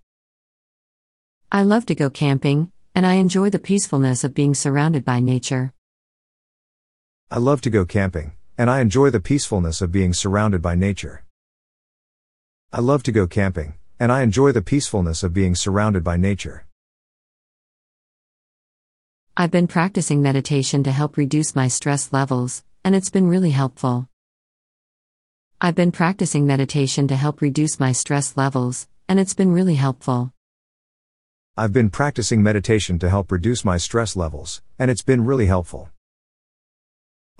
[1.52, 5.72] I love to go camping, and I enjoy the peacefulness of being surrounded by nature.
[7.30, 11.22] I love to go camping, and I enjoy the peacefulness of being surrounded by nature.
[12.72, 16.66] I love to go camping, and I enjoy the peacefulness of being surrounded by nature.
[19.36, 24.08] I've been practicing meditation to help reduce my stress levels, and it's been really helpful.
[25.60, 30.32] I've been practicing meditation to help reduce my stress levels, and it's been really helpful.
[31.56, 35.90] I've been practicing meditation to help reduce my stress levels, and it's been really helpful.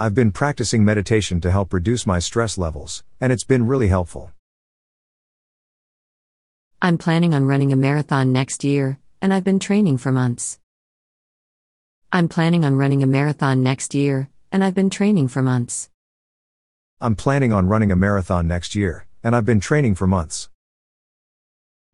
[0.00, 4.32] I've been practicing meditation to help reduce my stress levels, and it's been really helpful.
[6.82, 10.58] I'm planning on running a marathon next year, and I've been training for months.
[12.10, 15.88] I'm planning on running a marathon next year, and I've been training for months.
[17.00, 20.48] I'm planning on running a marathon next year, and I've been training for months.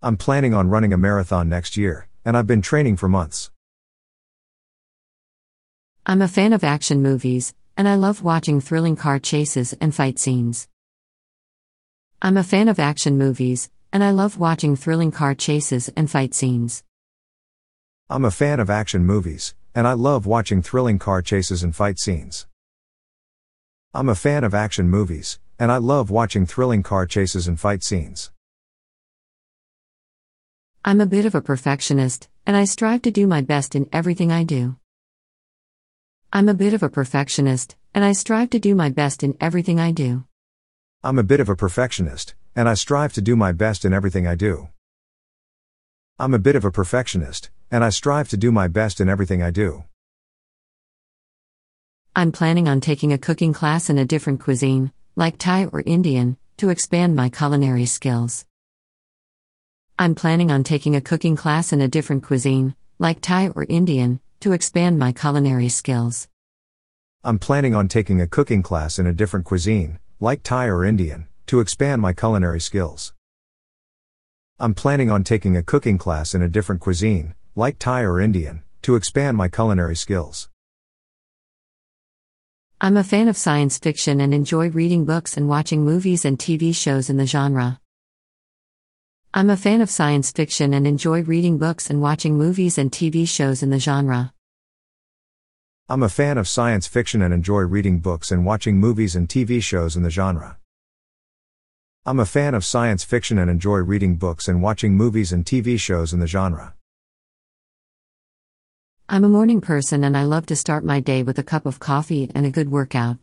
[0.01, 3.51] I'm planning on running a marathon next year, and I've been training for months.
[6.07, 10.19] I'm a fan of action movies, and I love watching thrilling car chases and fight
[10.19, 10.69] scenes.
[12.23, 16.33] I'm a fan of action movies, and I love watching thrilling car chases and fight
[16.33, 16.83] scenes.
[18.09, 21.99] I'm a fan of action movies, and I love watching thrilling car chases and fight
[21.99, 22.47] scenes.
[23.97, 27.85] I'm a fan of action movies, and I love watching thrilling car chases and fight
[27.85, 28.33] scenes.
[30.85, 34.33] I'm a bit of a perfectionist, and I strive to do my best in everything
[34.33, 34.75] I do.
[36.33, 39.79] I'm a bit of a perfectionist, and I strive to do my best in everything
[39.79, 40.25] I do.
[41.05, 44.27] I'm a bit of a perfectionist, and I strive to do my best in everything
[44.27, 44.71] I do.
[46.19, 49.41] I'm a bit of a perfectionist, and I strive to do my best in everything
[49.41, 49.85] I do.
[52.17, 56.37] I'm planning on taking a cooking class in a different cuisine, like Thai or Indian,
[56.59, 58.47] to expand my culinary skills.
[59.99, 64.21] I'm planning on taking a cooking class in a different cuisine, like Thai or Indian,
[64.39, 66.29] to expand my culinary skills.
[67.25, 71.27] I'm planning on taking a cooking class in a different cuisine, like Thai or Indian,
[71.49, 73.13] to expand my culinary skills.
[74.61, 78.63] I'm planning on taking a cooking class in a different cuisine, like Thai or Indian,
[78.83, 80.49] to expand my culinary skills.
[82.85, 86.75] I'm a fan of science fiction and enjoy reading books and watching movies and TV
[86.77, 87.81] shows in the genre.
[89.33, 93.27] I'm a fan of science fiction and enjoy reading books and watching movies and TV
[93.27, 94.35] shows in the genre.
[95.89, 99.63] I'm a fan of science fiction and enjoy reading books and watching movies and TV
[99.63, 100.59] shows in the genre.
[102.05, 105.81] I'm a fan of science fiction and enjoy reading books and watching movies and TV
[105.81, 106.75] shows in the genre.
[109.07, 111.79] I'm a morning person and I love to start my day with a cup of
[111.79, 113.19] coffee and a good workout.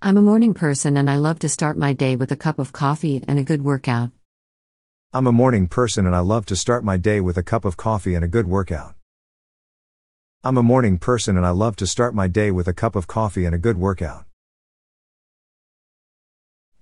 [0.00, 2.72] I'm a morning person and I love to start my day with a cup of
[2.72, 4.12] coffee and a good workout.
[5.12, 7.76] I'm a morning person and I love to start my day with a cup of
[7.76, 8.94] coffee and a good workout.
[10.42, 13.06] I'm a morning person and I love to start my day with a cup of
[13.06, 14.24] coffee and a good workout.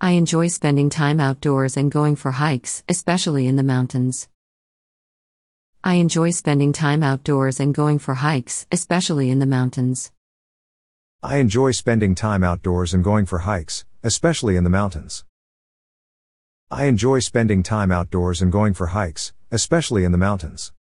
[0.00, 4.28] I enjoy spending time outdoors and going for hikes, especially in the mountains.
[5.84, 10.12] I enjoy spending time outdoors and going for hikes, especially in the mountains.
[11.24, 15.24] I enjoy spending time outdoors and going for hikes, especially in the mountains.
[16.70, 20.72] I enjoy spending time outdoors and going for hikes, especially in the mountains.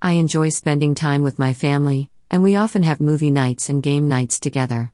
[0.00, 4.06] I enjoy spending time with my family, and we often have movie nights and game
[4.06, 4.92] nights together.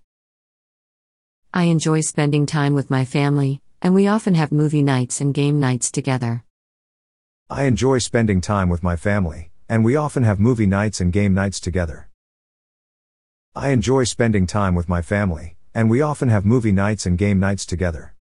[1.52, 5.60] I enjoy spending time with my family, and we often have movie nights and game
[5.60, 6.42] nights together.
[7.50, 11.34] I enjoy spending time with my family, and we often have movie nights and game
[11.34, 12.08] nights together.
[13.54, 17.38] I enjoy spending time with my family, and we often have movie nights and game
[17.38, 18.14] nights together.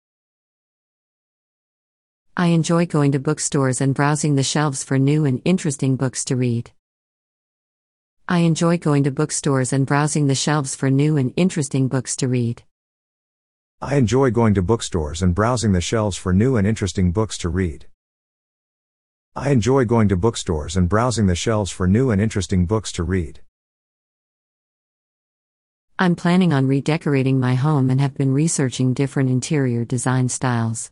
[2.36, 6.36] I enjoy going to bookstores and browsing the shelves for new and interesting books to
[6.36, 6.72] read.
[8.28, 12.28] I enjoy going to bookstores and browsing the shelves for new and interesting books to
[12.28, 12.64] read.
[13.80, 17.48] I enjoy going to bookstores and browsing the shelves for new and interesting books to
[17.48, 17.86] read.
[19.36, 23.04] I enjoy going to bookstores and browsing the shelves for new and interesting books to
[23.04, 23.42] read.
[25.98, 30.92] I'm planning on redecorating my home and have been researching different interior design styles.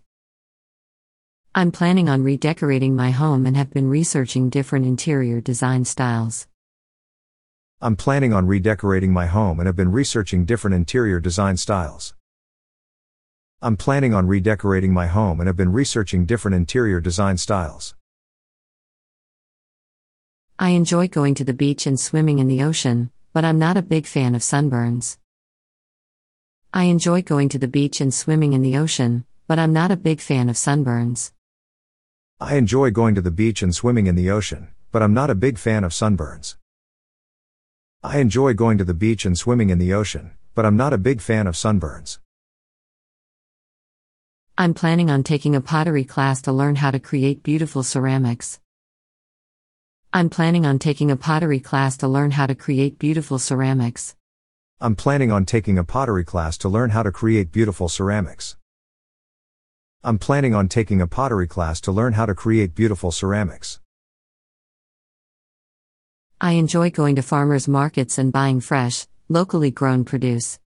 [1.54, 6.48] I'm planning on redecorating my home and have been researching different interior design styles.
[7.80, 12.16] I'm planning on redecorating my home and have been researching different interior design styles.
[13.62, 17.94] I'm planning on redecorating my home and have been researching different interior design styles.
[20.62, 23.82] I enjoy going to the beach and swimming in the ocean, but I'm not a
[23.82, 25.18] big fan of sunburns.
[26.72, 29.96] I enjoy going to the beach and swimming in the ocean, but I'm not a
[29.96, 31.32] big fan of sunburns.
[32.40, 35.36] I enjoy going to the beach and swimming in the ocean, but I'm not a
[35.36, 36.58] big fan of sunburns.
[38.04, 41.00] I enjoy going to the beach and swimming in the ocean, but I'm not a
[41.00, 42.20] big fan of sunburns.
[44.60, 48.60] I'm planning on taking a pottery class to learn how to create beautiful ceramics.
[50.14, 54.14] I'm planning on taking a pottery class to learn how to create beautiful ceramics.
[54.82, 58.58] I'm planning on taking a pottery class to learn how to create beautiful ceramics.
[60.04, 63.80] I'm planning on taking a pottery class to learn how to create beautiful ceramics.
[66.42, 70.60] I enjoy going to farmers markets and buying fresh, locally grown produce.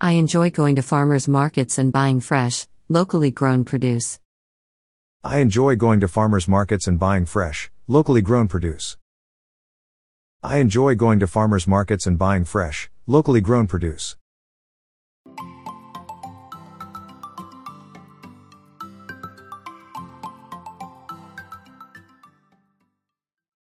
[0.00, 4.20] I enjoy going to farmers markets and buying fresh, locally grown produce.
[5.24, 8.98] I enjoy going to farmers markets and buying fresh, locally grown produce.
[10.42, 14.14] I enjoy going to farmers markets and buying fresh, locally grown produce.